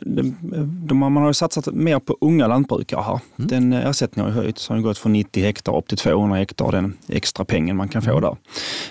man 0.92 1.16
har 1.16 1.32
satsat 1.32 1.74
mer 1.74 1.98
på 1.98 2.18
unga 2.20 2.46
lantbrukare 2.46 3.02
här. 3.02 3.20
Mm. 3.38 3.48
Den 3.48 3.72
ersättningen 3.72 4.32
har 4.32 4.42
höjts, 4.42 4.68
har 4.68 4.78
gått 4.78 4.98
från 4.98 5.12
90 5.12 5.42
hektar 5.42 5.76
upp 5.76 5.88
till 5.88 5.98
200 5.98 6.36
hektar, 6.36 6.72
den 6.72 6.96
extra 7.08 7.44
pengen 7.44 7.76
man 7.76 7.88
kan 7.88 8.02
få 8.02 8.10
mm. 8.10 8.22
där. 8.22 8.36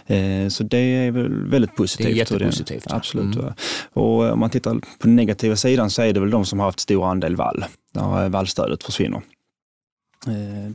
Ehm, 0.07 0.49
så 0.49 0.63
det 0.63 0.77
är 0.77 1.11
väl 1.11 1.49
väldigt 1.49 1.75
positivt. 1.75 2.07
Det 2.07 2.13
är 2.13 2.15
jättepositivt. 2.15 2.83
Det, 2.89 2.95
absolut. 2.95 3.35
Mm. 3.35 3.53
Och 3.93 4.31
om 4.31 4.39
man 4.39 4.49
tittar 4.49 4.73
på 4.73 4.79
den 5.07 5.15
negativa 5.15 5.55
sidan 5.55 5.89
så 5.89 6.01
är 6.01 6.13
det 6.13 6.19
väl 6.19 6.29
de 6.29 6.45
som 6.45 6.59
har 6.59 6.65
haft 6.65 6.79
stor 6.79 7.05
andel 7.05 7.35
vall, 7.35 7.65
där 7.91 8.29
vallstödet 8.29 8.83
försvinner. 8.83 9.21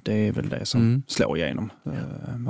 Det 0.02 0.28
är 0.28 0.32
väl 0.32 0.48
det 0.48 0.66
som 0.66 0.80
mm. 0.80 1.02
slår 1.06 1.38
igenom, 1.38 1.70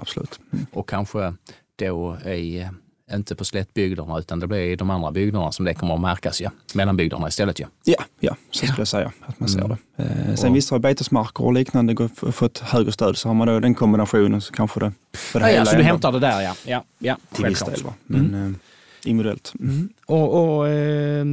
absolut. 0.00 0.40
Mm. 0.52 0.66
Och 0.72 0.88
kanske 0.88 1.34
då 1.76 2.18
i, 2.26 2.66
inte 3.12 3.35
på 3.35 3.44
slättbygderna 3.44 4.18
utan 4.18 4.40
det 4.40 4.46
blir 4.46 4.61
i 4.61 4.77
de 4.77 4.90
andra 4.90 5.11
bygderna 5.11 5.53
som 5.53 5.64
det 5.64 5.75
kommer 5.75 5.94
att 5.94 6.01
märkas. 6.01 6.40
Ja. 6.40 6.51
Mellanbygderna 6.75 7.29
istället. 7.29 7.59
Ja, 7.59 7.66
ja, 7.85 8.05
ja 8.20 8.37
så 8.51 8.66
skulle 8.66 8.81
jag 8.81 8.88
säga 8.88 9.12
att 9.20 9.40
man 9.40 9.49
ser 9.49 9.64
mm. 9.64 9.77
det. 9.96 10.03
Eh, 10.03 10.35
sen 10.35 10.53
visst 10.53 10.70
har 10.70 10.79
betesmarker 10.79 11.44
och 11.44 11.53
liknande 11.53 12.09
fått 12.33 12.59
högre 12.59 12.92
stöd 12.92 13.16
så 13.16 13.29
har 13.29 13.35
man 13.35 13.46
då 13.46 13.61
den 13.61 13.75
kombinationen 13.75 14.40
så 14.40 14.53
kanske 14.53 14.81
det... 14.81 14.92
För 15.12 15.40
det 15.40 15.53
ja, 15.53 15.57
ja, 15.57 15.66
så 15.66 15.77
du 15.77 15.83
hämtar 15.83 16.12
det 16.12 16.18
där 16.18 16.40
ja. 16.40 16.55
ja, 16.66 16.85
ja 16.99 17.16
till 17.33 17.44
viss 17.44 17.61
del. 17.61 17.81
Men 18.07 18.20
mm. 18.20 18.55
eh, 18.55 19.11
individuellt. 19.11 19.53
Mm. 19.61 19.88
Och, 20.07 20.57
och 20.57 20.68
eh, 20.68 21.25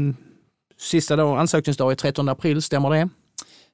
sista 0.79 1.15
då, 1.15 1.35
ansökningsdag 1.35 1.91
är 1.91 1.95
13 1.95 2.29
april, 2.29 2.61
stämmer 2.61 2.89
det? 2.89 3.09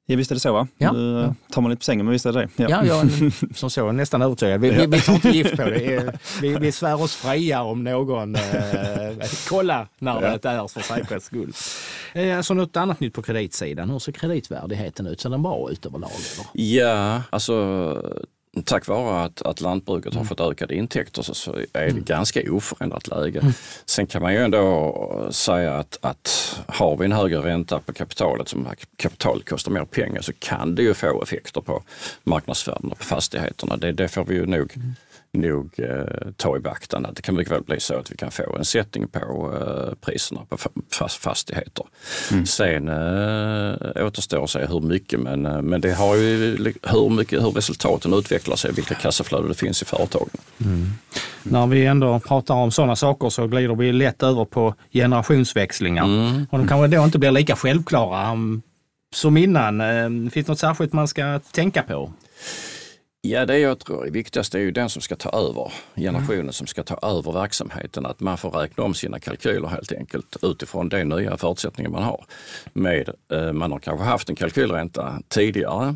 Ja 0.06 0.16
visst 0.16 0.32
är 0.32 0.36
det 0.36 0.40
så 0.40 0.54
va? 0.54 0.68
Ja. 0.78 0.92
Nu 0.92 1.22
eh, 1.22 1.32
tar 1.52 1.62
man 1.62 1.72
lite 1.72 1.80
på 1.80 1.84
sängen 1.84 2.06
men 2.06 2.14
visst 2.14 2.26
är 2.26 2.32
det 2.34 2.40
det. 2.40 2.64
Ja, 2.64 2.70
ja 2.70 2.86
jag 2.86 3.34
som 3.56 3.70
så 3.70 3.92
nästan 3.92 4.22
övertygad. 4.22 4.62
Vi, 4.62 4.70
vi, 4.70 4.86
vi 4.86 5.02
tar 5.02 5.14
inte 5.14 5.30
gift 5.30 5.56
på 5.56 5.64
det. 5.64 6.20
Vi, 6.42 6.58
vi 6.58 6.72
svär 6.72 7.02
oss 7.02 7.16
fria 7.16 7.64
om 7.64 7.84
någon 7.84 8.36
eh, 8.36 8.42
kollar 9.50 9.88
när 10.00 10.22
ja. 10.22 10.38
det 10.38 10.50
är 10.50 10.68
för 10.68 10.82
säkerhets 10.82 11.26
skull. 11.26 11.54
Eh, 12.14 12.38
alltså 12.38 12.54
något 12.54 12.78
annat 12.78 13.00
nytt 13.00 13.14
på 13.14 13.22
kreditsidan. 13.22 13.90
Hur 13.90 14.00
ser 14.00 14.12
kreditvärdigheten 14.12 15.08
ut? 15.08 15.22
Ser 15.22 15.30
den 15.30 15.44
bra 15.44 15.70
ut 15.72 15.86
överlag? 15.86 16.12
Eller? 16.12 16.64
Ja, 16.66 17.22
alltså 17.30 17.54
tack 18.66 18.88
vare 18.88 19.24
att, 19.24 19.42
att 19.42 19.62
lantbruket 19.62 20.14
mm. 20.14 20.18
har 20.18 20.26
fått 20.26 20.40
ökade 20.40 20.76
intäkter 20.76 21.22
så, 21.22 21.34
så 21.34 21.56
är 21.56 21.66
det 21.74 21.90
mm. 21.90 22.04
ganska 22.04 22.42
oförändrat 22.52 23.08
läge. 23.08 23.40
Mm. 23.40 23.54
Sen 23.86 24.08
kan 24.08 24.22
man 24.22 24.34
ju 24.34 24.40
ändå 24.40 25.28
säga 25.32 25.74
att, 25.74 25.98
att 26.02 26.60
har 26.68 26.98
vi 26.98 27.06
en 27.06 27.12
högre 27.12 27.40
ränta 27.40 27.80
på 27.80 27.94
kapitalet, 27.94 28.50
som 28.50 28.68
kapitalet 28.98 29.50
kostar 29.50 29.72
mer 29.72 29.86
pengar, 29.86 30.22
så 30.22 30.34
kan 30.40 30.76
det 30.76 30.82
ju 30.82 30.94
få 30.94 31.24
effekter 31.24 31.62
på 31.62 31.84
marknadsvärdena 32.24 32.96
på 32.96 33.04
fastigheterna. 33.04 33.78
Det, 33.78 33.92
det 33.92 34.08
får 34.08 34.26
vi 34.26 34.36
ju 34.36 34.46
nog 34.46 34.72
mm 34.76 34.96
nog 35.34 35.80
eh, 35.80 36.32
ta 36.38 36.58
i 36.58 36.60
beaktande 36.60 37.10
att 37.10 37.16
det 37.16 37.22
kan 37.22 37.36
mycket 37.36 37.54
väl 37.54 37.64
bli 37.64 37.80
så 37.80 37.96
att 37.96 38.12
vi 38.12 38.16
kan 38.16 38.32
få 38.32 38.56
en 38.58 38.66
sättning 38.66 39.08
på 39.08 39.54
eh, 39.62 39.96
priserna 40.02 40.42
på 40.50 40.58
fast 40.92 41.18
fastigheter. 41.18 41.86
Mm. 42.32 42.46
Sen 42.46 42.88
eh, 42.88 44.06
återstår 44.06 44.44
att 44.44 44.50
se 44.50 44.66
hur 44.66 44.80
mycket, 44.80 45.20
men, 45.20 45.46
eh, 45.46 45.62
men 45.62 45.82
det 45.82 45.94
har 45.94 46.16
ju 46.16 46.58
hur, 46.84 47.10
mycket, 47.10 47.44
hur 47.44 47.52
resultaten 47.52 48.14
utvecklar 48.14 48.56
sig, 48.56 48.72
vilka 48.72 48.96
kassaflöden 48.96 49.48
det 49.48 49.56
finns 49.56 49.82
i 49.82 49.86
företagen. 49.86 50.30
Mm. 50.62 50.74
Mm. 50.74 50.90
När 51.44 51.68
vi 51.68 51.86
ändå 51.86 52.20
pratar 52.20 52.56
om 52.56 52.72
sådana 52.72 52.96
saker 52.96 53.30
så 53.30 53.48
glider 53.48 53.76
vi 53.76 53.92
lätt 53.92 54.24
över 54.24 54.46
på 54.46 54.76
generationsväxlingar. 54.92 56.06
Mm. 56.06 56.46
Och 56.52 56.58
de 56.58 56.68
kanske 56.68 56.98
då 56.98 57.04
inte 57.04 57.20
blir 57.20 57.32
lika 57.32 57.56
självklara 57.56 58.32
um, 58.32 58.62
som 59.16 59.38
innan. 59.38 59.82
Eh, 59.82 60.10
finns 60.32 60.46
det 60.46 60.48
något 60.48 60.60
särskilt 60.60 60.94
man 60.94 61.08
ska 61.08 61.40
tänka 61.40 61.84
på? 61.84 62.12
Ja, 63.26 63.46
det 63.46 63.60
jag 63.60 63.80
tror 63.80 64.08
är 64.08 64.12
viktigast 64.12 64.56
är 64.56 64.60
ju 64.60 64.72
den 64.72 64.90
som 64.90 65.02
ska 65.02 65.16
ta 65.16 65.30
över, 65.30 65.74
generationen 65.96 66.40
mm. 66.40 66.54
som 66.54 66.68
ska 66.68 66.84
ta 66.84 67.00
över 67.02 67.32
verksamheten. 67.32 68.06
Att 68.06 68.20
man 68.20 68.38
får 68.38 68.52
räkna 68.52 68.84
om 68.84 68.94
sina 68.94 69.20
kalkyler 69.20 69.68
helt 69.68 69.92
enkelt 69.92 70.38
utifrån 70.42 70.90
de 70.90 71.04
nya 71.04 71.38
förutsättningar 71.38 71.90
man 71.90 72.04
har. 72.04 72.26
Med, 72.74 73.10
eh, 73.32 73.54
man 73.54 73.72
har 73.72 73.80
kanske 73.80 74.06
haft 74.06 74.30
en 74.30 74.36
kalkylränta 74.36 75.20
tidigare 75.28 75.96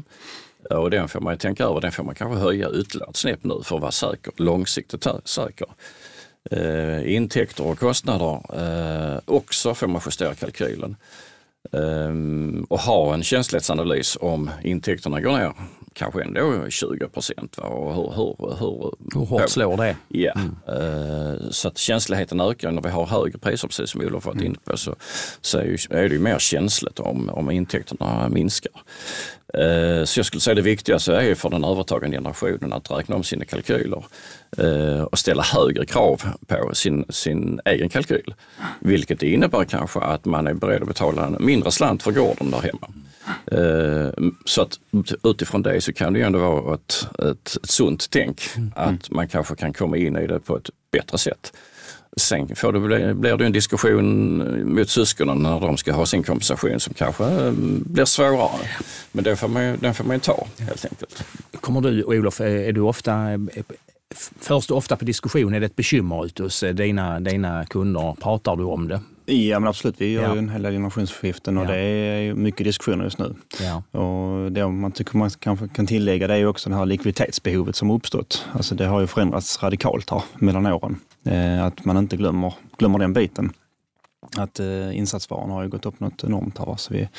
och 0.69 0.91
den 0.91 1.07
får 1.07 1.19
man 1.19 1.37
tänka 1.37 1.63
över, 1.63 1.81
den 1.81 1.91
får 1.91 2.03
man 2.03 2.15
kanske 2.15 2.39
höja 2.39 2.69
ytterligare 2.71 3.09
ett 3.09 3.15
snäpp 3.15 3.43
nu 3.43 3.61
för 3.63 3.75
att 3.75 3.81
vara 3.81 3.91
säker, 3.91 4.33
långsiktigt 4.37 5.07
säker. 5.25 5.67
Eh, 6.51 7.15
intäkter 7.15 7.65
och 7.65 7.79
kostnader 7.79 8.41
eh, 8.53 9.19
också 9.25 9.73
får 9.73 9.87
man 9.87 10.01
justera 10.05 10.35
kalkylen. 10.35 10.95
Um, 11.71 12.63
och 12.69 12.79
ha 12.79 13.13
en 13.13 13.23
känslighetsanalys 13.23 14.17
om 14.21 14.49
intäkterna 14.63 15.21
går 15.21 15.31
ner 15.31 15.53
kanske 15.93 16.23
ändå 16.23 16.69
20 16.69 17.07
procent. 17.07 17.57
Hur, 17.61 17.93
hur, 17.93 18.55
hur, 18.59 18.91
hur 19.13 19.25
hårt 19.25 19.49
slår 19.49 19.77
det? 19.77 19.95
Ja, 20.07 20.33
mm. 20.35 20.81
uh, 20.81 21.49
så 21.49 21.67
att 21.67 21.77
känsligheten 21.77 22.41
ökar 22.41 22.71
när 22.71 22.81
vi 22.81 22.89
har 22.89 23.05
högre 23.05 23.39
priser, 23.39 23.67
precis 23.67 23.89
som 23.89 24.01
Olof 24.01 24.25
varit 24.25 24.35
mm. 24.35 24.45
inne 24.45 24.57
på, 24.63 24.77
så, 24.77 24.95
så 25.41 25.59
är 25.59 26.09
det 26.09 26.15
ju 26.15 26.19
mer 26.19 26.39
känsligt 26.39 26.99
om, 26.99 27.29
om 27.29 27.51
intäkterna 27.51 28.29
minskar. 28.29 28.71
Eh, 29.53 30.03
så 30.03 30.19
jag 30.19 30.25
skulle 30.25 30.41
säga 30.41 30.55
det 30.55 30.61
viktigaste 30.61 31.13
är 31.13 31.35
för 31.35 31.49
den 31.49 31.63
övertagande 31.63 32.17
generationen 32.17 32.73
att 32.73 32.91
räkna 32.91 33.15
om 33.15 33.23
sina 33.23 33.45
kalkyler 33.45 34.05
eh, 34.57 35.01
och 35.01 35.19
ställa 35.19 35.43
högre 35.43 35.85
krav 35.85 36.21
på 36.47 36.75
sin, 36.75 37.05
sin 37.09 37.59
egen 37.65 37.89
kalkyl. 37.89 38.33
Vilket 38.79 39.23
innebär 39.23 39.63
kanske 39.63 39.99
att 39.99 40.25
man 40.25 40.47
är 40.47 40.53
beredd 40.53 40.81
att 40.81 40.87
betala 40.87 41.25
en 41.25 41.37
mindre 41.39 41.71
slant 41.71 42.03
för 42.03 42.11
gården 42.11 42.51
där 42.51 42.61
hemma. 42.61 42.87
Eh, 43.51 44.29
så 44.45 44.61
att 44.61 44.79
utifrån 45.23 45.61
det 45.61 45.81
så 45.81 45.93
kan 45.93 46.13
det 46.13 46.19
ju 46.19 46.25
ändå 46.25 46.39
vara 46.39 46.75
ett, 46.75 47.07
ett, 47.19 47.55
ett 47.55 47.69
sunt 47.69 48.07
tänk 48.09 48.41
att 48.75 49.11
man 49.11 49.27
kanske 49.27 49.55
kan 49.55 49.73
komma 49.73 49.97
in 49.97 50.17
i 50.17 50.27
det 50.27 50.39
på 50.39 50.57
ett 50.57 50.69
bättre 50.91 51.17
sätt. 51.17 51.53
Sen 52.17 52.55
får 52.55 52.73
det 52.73 52.79
blir 53.13 53.37
det 53.37 53.45
en 53.45 53.51
diskussion 53.51 54.41
eh, 54.41 54.65
mot 54.65 54.89
syskonen 54.89 55.43
när 55.43 55.59
de 55.59 55.77
ska 55.77 55.93
ha 55.93 56.05
sin 56.05 56.23
kompensation 56.23 56.79
som 56.79 56.93
kanske 56.93 57.23
eh, 57.23 57.51
blir 57.85 58.05
svårare. 58.05 58.67
Men 59.11 59.23
den 59.23 59.37
får 59.37 59.47
man, 59.47 59.77
den 59.79 59.93
får 59.93 60.03
man 60.03 60.15
ju 60.15 60.19
ta 60.19 60.47
helt 60.59 60.85
enkelt. 60.85 61.23
Kommer 61.61 61.81
du, 61.81 62.03
Olof, 62.03 62.41
är 62.41 62.71
du 62.71 62.81
ofta 62.81 63.31
eh, 63.31 63.39
Förs 64.39 64.67
du 64.67 64.73
ofta 64.73 64.95
på 64.95 65.05
diskussion? 65.05 65.53
Är 65.53 65.59
det 65.59 65.65
ett 65.65 65.75
bekymmer 65.75 66.25
ute 66.25 66.43
hos 66.43 66.63
dina, 66.73 67.19
dina 67.19 67.65
kunder? 67.65 68.15
Pratar 68.21 68.55
du 68.55 68.63
om 68.63 68.87
det? 68.87 69.01
Ja 69.29 69.59
men 69.59 69.69
absolut, 69.69 70.01
vi 70.01 70.11
gör 70.11 70.23
ja. 70.23 70.33
ju 70.33 70.39
en 70.39 70.49
hel 70.49 70.61
del 70.61 70.73
generationsskiften 70.73 71.57
och 71.57 71.65
ja. 71.65 71.71
det 71.71 71.77
är 71.77 72.33
mycket 72.33 72.63
diskussioner 72.63 73.03
just 73.03 73.17
nu. 73.17 73.35
Ja. 73.59 73.99
Och 73.99 74.51
det 74.51 74.67
man 74.67 74.91
tycker 74.91 75.17
man 75.17 75.29
kanske 75.29 75.67
kan 75.67 75.87
tillägga 75.87 76.27
det 76.27 76.33
är 76.33 76.37
ju 76.37 76.47
också 76.47 76.69
det 76.69 76.75
här 76.75 76.85
likviditetsbehovet 76.85 77.75
som 77.75 77.91
uppstått. 77.91 78.45
Alltså 78.53 78.75
det 78.75 78.85
har 78.85 78.99
ju 79.01 79.07
förändrats 79.07 79.63
radikalt 79.63 80.09
här 80.09 80.21
mellan 80.35 80.65
åren. 80.65 80.99
Eh, 81.25 81.65
att 81.65 81.85
man 81.85 81.97
inte 81.97 82.17
glömmer, 82.17 82.53
glömmer 82.77 82.99
den 82.99 83.13
biten. 83.13 83.53
Att 84.37 84.59
eh, 84.59 84.97
insatsvaran 84.97 85.49
har 85.49 85.63
ju 85.63 85.69
gått 85.69 85.85
upp 85.85 85.99
något 85.99 86.23
enormt 86.23 86.57
här 86.57 86.75
så 86.75 86.93
vi 86.93 87.09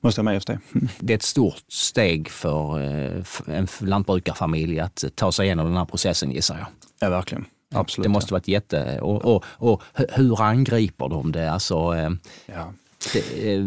måste 0.00 0.20
ha 0.20 0.24
med 0.24 0.36
oss 0.36 0.44
det. 0.44 0.58
Mm. 0.74 0.88
Det 0.98 1.12
är 1.12 1.16
ett 1.16 1.22
stort 1.22 1.62
steg 1.68 2.28
för, 2.28 2.80
eh, 2.80 3.22
för 3.22 3.52
en 3.52 3.66
lantbrukarfamilj 3.80 4.80
att 4.80 5.04
ta 5.14 5.32
sig 5.32 5.46
igenom 5.46 5.66
den 5.66 5.76
här 5.76 5.84
processen 5.84 6.30
gissar 6.30 6.58
jag. 6.58 6.66
Ja 7.00 7.10
verkligen. 7.10 7.44
Absolut, 7.74 8.04
det 8.04 8.08
måste 8.08 8.32
ja. 8.32 8.36
varit 8.36 8.48
jätte... 8.48 8.98
Och, 9.00 9.24
och, 9.24 9.44
och, 9.48 9.82
hur 9.94 10.42
angriper 10.42 11.08
de 11.08 11.32
det? 11.32 11.50
Alltså, 11.50 11.94
eh, 11.94 12.10
ja. 12.46 12.72
det, 13.12 13.54
eh, 13.54 13.62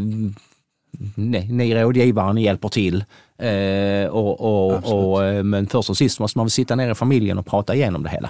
ni, 1.15 1.47
ni 1.51 1.75
rådgivare, 1.75 2.33
ni 2.33 2.43
hjälper 2.43 2.69
till. 2.69 3.03
Eh, 3.37 4.09
och, 4.09 4.41
och, 4.41 4.93
och, 4.93 5.45
men 5.45 5.67
först 5.67 5.89
och 5.89 5.97
sist 5.97 6.19
måste 6.19 6.37
man 6.37 6.45
väl 6.45 6.51
sitta 6.51 6.75
ner 6.75 6.91
i 6.91 6.95
familjen 6.95 7.37
och 7.37 7.45
prata 7.45 7.75
igenom 7.75 8.03
det 8.03 8.09
hela. 8.09 8.29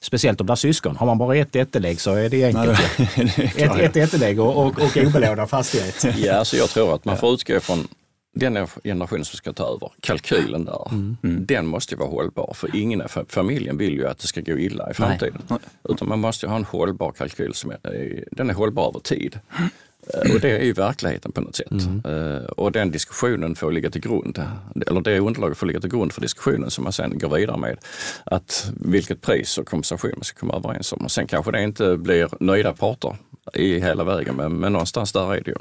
Speciellt 0.00 0.40
om 0.40 0.46
det 0.46 0.52
är 0.52 0.56
syskon. 0.56 0.96
Har 0.96 1.06
man 1.06 1.18
bara 1.18 1.36
ett 1.36 1.56
ättelägg 1.56 2.00
så 2.00 2.14
är 2.14 2.28
det 2.28 2.44
enkelt. 2.44 2.78
Nej, 2.98 3.32
det 3.56 3.62
är 3.62 3.80
ett, 3.80 3.96
ett 3.96 3.96
ättelägg 3.96 4.40
och, 4.40 4.56
och, 4.56 4.66
och 4.66 4.96
obelånad 5.06 5.50
fastighet. 5.50 6.04
Ja, 6.18 6.44
så 6.44 6.56
jag 6.56 6.70
tror 6.70 6.94
att 6.94 7.04
man 7.04 7.16
får 7.16 7.34
utgå 7.34 7.60
från 7.60 7.88
den 8.38 8.66
generationen 8.84 9.24
som 9.24 9.36
ska 9.36 9.52
ta 9.52 9.64
över, 9.64 9.90
kalkylen 10.00 10.64
där, 10.64 10.88
mm. 10.90 11.16
Mm. 11.22 11.46
den 11.46 11.66
måste 11.66 11.94
ju 11.94 11.98
vara 11.98 12.08
hållbar. 12.08 12.52
För 12.54 12.76
ingen 12.76 13.02
familjen 13.28 13.76
vill 13.76 13.94
ju 13.94 14.06
att 14.06 14.18
det 14.18 14.26
ska 14.26 14.40
gå 14.40 14.58
illa 14.58 14.90
i 14.90 14.94
framtiden. 14.94 15.42
Nej. 15.48 15.58
Utan 15.88 16.08
man 16.08 16.18
måste 16.18 16.48
ha 16.48 16.56
en 16.56 16.64
hållbar 16.64 17.12
kalkyl 17.12 17.54
som 17.54 17.70
är, 17.70 18.24
den 18.30 18.50
är 18.50 18.54
hållbar 18.54 18.88
över 18.88 19.00
tid. 19.00 19.40
Mm. 19.58 19.68
Och 20.34 20.40
det 20.40 20.50
är 20.50 20.64
ju 20.64 20.72
verkligheten 20.72 21.32
på 21.32 21.40
något 21.40 21.56
sätt. 21.56 21.70
Mm. 21.70 22.04
Uh, 22.06 22.44
och 22.44 22.72
den 22.72 22.90
diskussionen 22.90 23.54
får 23.54 23.72
ligga 23.72 23.90
till 23.90 24.00
grund, 24.00 24.42
eller 24.86 25.00
det 25.00 25.18
underlaget 25.18 25.58
får 25.58 25.66
ligga 25.66 25.80
till 25.80 25.90
grund 25.90 26.12
för 26.12 26.20
diskussionen 26.20 26.70
som 26.70 26.84
man 26.84 26.92
sen 26.92 27.18
går 27.18 27.36
vidare 27.36 27.56
med. 27.56 27.78
Att 28.24 28.72
vilket 28.80 29.20
pris 29.20 29.58
och 29.58 29.68
kompensation 29.68 30.12
man 30.16 30.24
ska 30.24 30.40
komma 30.40 30.54
överens 30.54 30.92
om. 30.92 31.04
Och 31.04 31.10
sen 31.10 31.26
kanske 31.26 31.52
det 31.52 31.62
inte 31.62 31.96
blir 31.96 32.28
nöjda 32.40 32.72
parter 32.72 33.16
i 33.54 33.80
hela 33.80 34.04
vägen, 34.04 34.36
men, 34.36 34.52
men 34.52 34.72
någonstans 34.72 35.12
där 35.12 35.34
är 35.34 35.40
det 35.40 35.50
ju. 35.50 35.56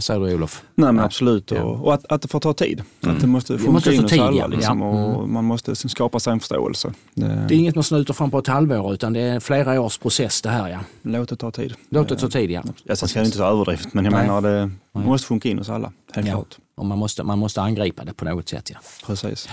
Vad 0.00 0.04
säger 0.04 0.20
du 0.20 0.34
Olof? 0.34 0.62
Nej 0.74 0.92
men 0.92 1.04
absolut 1.04 1.50
ja. 1.50 1.62
och, 1.62 1.86
och 1.86 1.94
att, 1.94 2.12
att 2.12 2.22
det 2.22 2.28
får 2.28 2.40
ta 2.40 2.52
tid. 2.52 2.82
Mm. 3.00 3.14
Att 3.14 3.20
det 3.20 3.26
måste 3.26 3.58
funka 3.58 3.92
in 3.92 4.02
hos 4.02 4.12
alla 4.12 4.46
liksom, 4.46 4.82
och 4.82 5.18
mm. 5.18 5.32
man 5.32 5.44
måste 5.44 5.76
skapa 5.76 6.20
sig 6.20 6.32
en 6.32 6.40
förståelse. 6.40 6.92
Det, 7.14 7.44
det 7.48 7.54
är 7.54 7.58
inget 7.58 7.74
man 7.74 7.84
sluter 7.84 8.14
fram 8.14 8.30
på 8.30 8.38
ett 8.38 8.46
halvår 8.46 8.94
utan 8.94 9.12
det 9.12 9.20
är 9.20 9.40
flera 9.40 9.80
års 9.80 9.98
process 9.98 10.42
det 10.42 10.48
här 10.48 10.68
ja. 10.68 10.78
Låt 11.02 11.28
det 11.28 11.36
ta 11.36 11.50
tid. 11.50 11.74
Låt 11.88 12.08
det 12.08 12.16
ta 12.16 12.28
tid 12.28 12.50
ja. 12.50 12.62
Jag 12.84 12.98
ska 12.98 13.24
inte 13.24 13.38
ta 13.38 13.44
överdrift 13.44 13.94
men 13.94 14.04
jag 14.04 14.12
Nej. 14.12 14.26
menar 14.26 14.40
det 14.40 14.70
Nej. 14.92 15.06
måste 15.06 15.26
funka 15.26 15.48
in 15.48 15.58
hos 15.58 15.68
alla. 15.68 15.92
Helt 16.12 16.28
ja. 16.28 16.34
klart. 16.34 16.58
Och 16.76 16.86
man 16.86 16.98
måste, 16.98 17.22
man 17.22 17.38
måste 17.38 17.62
angripa 17.62 18.04
det 18.04 18.12
på 18.12 18.24
något 18.24 18.48
sätt 18.48 18.70
ja. 18.70 18.78
Precis. 19.06 19.48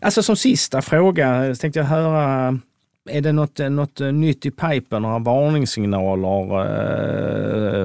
Alltså 0.00 0.22
som 0.22 0.36
sista 0.36 0.82
fråga 0.82 1.54
tänkte 1.54 1.80
jag 1.80 1.86
höra 1.86 2.58
är 3.10 3.20
det 3.20 3.32
något, 3.32 3.58
något 3.58 4.00
nytt 4.00 4.46
i 4.46 4.50
pipen, 4.50 5.02
några 5.02 5.18
varningssignaler 5.18 6.64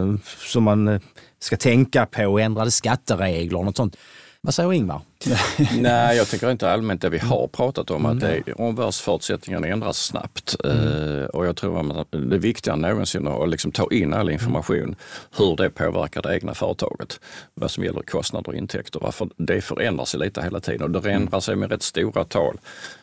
eh, 0.01 0.15
som 0.37 0.63
man 0.63 0.99
ska 1.39 1.57
tänka 1.57 2.05
på, 2.05 2.39
ändrade 2.39 2.71
skatteregler, 2.71 3.63
något 3.63 3.77
sånt? 3.77 3.97
Vad 4.41 4.53
säger 4.53 4.73
Ingvar? 4.73 5.01
Nej, 5.81 6.17
jag 6.17 6.27
tycker 6.27 6.51
inte 6.51 6.71
allmänt 6.71 7.01
det 7.01 7.09
vi 7.09 7.17
har 7.17 7.47
pratat 7.47 7.91
om, 7.91 8.05
att 8.05 8.19
det, 8.19 8.53
omvärldsförutsättningarna 8.53 9.67
ändras 9.67 9.97
snabbt. 9.97 10.55
Mm. 10.63 11.25
och 11.25 11.45
jag 11.45 11.55
tror 11.55 11.99
att 12.01 12.07
det 12.11 12.35
är 12.35 12.39
viktigare 12.39 12.75
än 12.75 12.81
någonsin 12.81 13.27
att 13.27 13.49
liksom 13.49 13.71
ta 13.71 13.87
in 13.91 14.13
all 14.13 14.29
information, 14.29 14.95
hur 15.37 15.55
det 15.55 15.69
påverkar 15.69 16.21
det 16.21 16.35
egna 16.35 16.53
företaget. 16.53 17.19
Vad 17.53 17.71
som 17.71 17.83
gäller 17.83 18.01
kostnader 18.01 18.49
och 18.49 18.55
intäkter. 18.55 18.99
Varför 18.99 19.29
det 19.37 19.61
förändrar 19.61 20.05
sig 20.05 20.19
lite 20.19 20.41
hela 20.41 20.59
tiden 20.59 20.95
och 20.95 21.01
det 21.01 21.11
ändrar 21.11 21.39
sig 21.39 21.55
med 21.55 21.71
rätt 21.71 21.83
stora 21.83 22.23
tal 22.23 22.57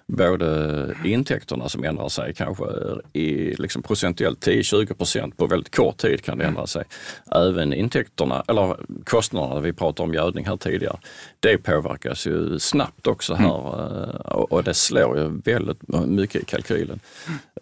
både 0.06 0.94
intäkterna 1.04 1.68
som 1.68 1.84
ändrar 1.84 2.08
sig 2.08 2.34
kanske 2.34 2.64
i 3.12 3.54
liksom 3.54 3.82
procentuellt 3.82 4.46
10-20 4.46 4.94
procent 4.94 5.36
på 5.36 5.46
väldigt 5.46 5.76
kort 5.76 5.96
tid 5.96 6.22
kan 6.22 6.38
det 6.38 6.44
ändra 6.44 6.66
sig. 6.66 6.84
Även 7.30 7.72
intäkterna, 7.72 8.44
eller 8.48 8.76
kostnaderna 9.04 9.60
vi 9.60 9.72
pratade 9.72 10.08
om 10.08 10.14
gödning 10.14 10.46
här 10.46 10.56
tidigare, 10.56 10.96
det 11.40 11.58
påverkas 11.58 12.26
ju 12.26 12.58
snabbt 12.58 13.06
också 13.06 13.34
här 13.34 13.46
mm. 13.46 14.16
och 14.26 14.64
det 14.64 14.74
slår 14.74 15.18
ju 15.18 15.40
väldigt 15.44 15.88
mycket 16.06 16.42
i 16.42 16.44
kalkylen. 16.44 17.00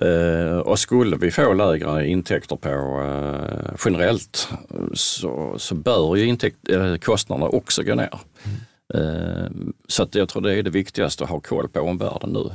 Mm. 0.01 0.61
Och 0.61 0.79
skulle 0.79 1.17
vi 1.17 1.31
få 1.31 1.53
lägre 1.53 2.07
intäkter 2.09 2.57
på 2.57 2.69
eh, 2.69 3.75
generellt 3.85 4.49
så, 4.95 5.55
så 5.59 5.75
bör 5.75 6.17
ju 6.17 6.27
intäkt, 6.27 6.57
kostnaderna 7.01 7.49
också 7.49 7.83
gå 7.83 7.95
ner. 7.95 8.19
Eh, 8.95 9.51
så 9.89 10.03
att 10.03 10.15
jag 10.15 10.29
tror 10.29 10.43
det 10.43 10.59
är 10.59 10.63
det 10.63 10.71
viktigaste 10.71 11.25
att 11.25 11.31
ha 11.31 11.41
koll 11.41 11.69
på 11.69 11.81
omvärlden 11.81 12.31
nu. 12.31 12.51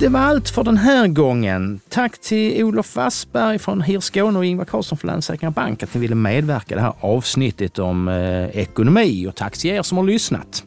Det 0.00 0.08
var 0.08 0.20
allt 0.20 0.50
för 0.50 0.64
den 0.64 0.76
här 0.76 1.08
gången. 1.08 1.80
Tack 1.88 2.20
till 2.20 2.64
Olof 2.64 2.96
Wassberg 2.96 3.58
från 3.58 3.82
HIR 3.82 4.00
Skåne 4.00 4.38
och 4.38 4.44
Ingvar 4.44 4.64
Karlsson 4.64 4.98
från 4.98 5.10
Länssäkra 5.10 5.50
Bank 5.50 5.82
att 5.82 5.94
ni 5.94 6.00
ville 6.00 6.14
medverka 6.14 6.74
i 6.74 6.76
det 6.76 6.82
här 6.82 6.94
avsnittet 7.00 7.78
om 7.78 8.08
eh, 8.08 8.44
ekonomi 8.44 9.26
och 9.26 9.34
tack 9.34 9.58
till 9.58 9.70
er 9.70 9.82
som 9.82 9.98
har 9.98 10.04
lyssnat. 10.04 10.64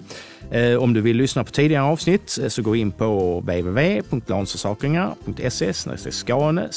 Eh, 0.51 0.75
om 0.75 0.93
du 0.93 1.01
vill 1.01 1.17
lyssna 1.17 1.43
på 1.43 1.51
tidigare 1.51 1.83
avsnitt 1.83 2.39
eh, 2.41 2.47
så 2.47 2.62
gå 2.62 2.75
in 2.75 2.91
på 2.91 3.39
www.lansförsakringar.se 3.39 5.73
skane 6.12 6.69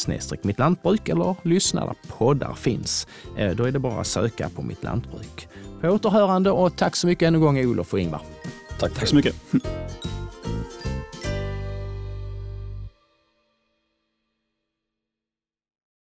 mitt 0.42 0.58
lantbruk 0.58 1.08
eller 1.08 1.34
lyssna 1.42 1.86
där 1.86 1.94
poddar 2.08 2.54
finns. 2.54 3.06
Eh, 3.36 3.50
då 3.50 3.64
är 3.64 3.72
det 3.72 3.78
bara 3.78 4.00
att 4.00 4.06
söka 4.06 4.48
på 4.48 4.62
Mitt 4.62 4.82
Lantbruk. 4.82 5.48
På 5.80 5.88
återhörande 5.88 6.50
och 6.50 6.76
tack 6.76 6.96
så 6.96 7.06
mycket 7.06 7.26
ännu 7.26 7.36
en 7.38 7.42
gång 7.42 7.58
Olof 7.58 7.92
och 7.92 8.00
Ingvar. 8.00 8.20
Tack, 8.80 8.94
tack 8.94 9.08
så 9.08 9.16
mycket. 9.16 9.34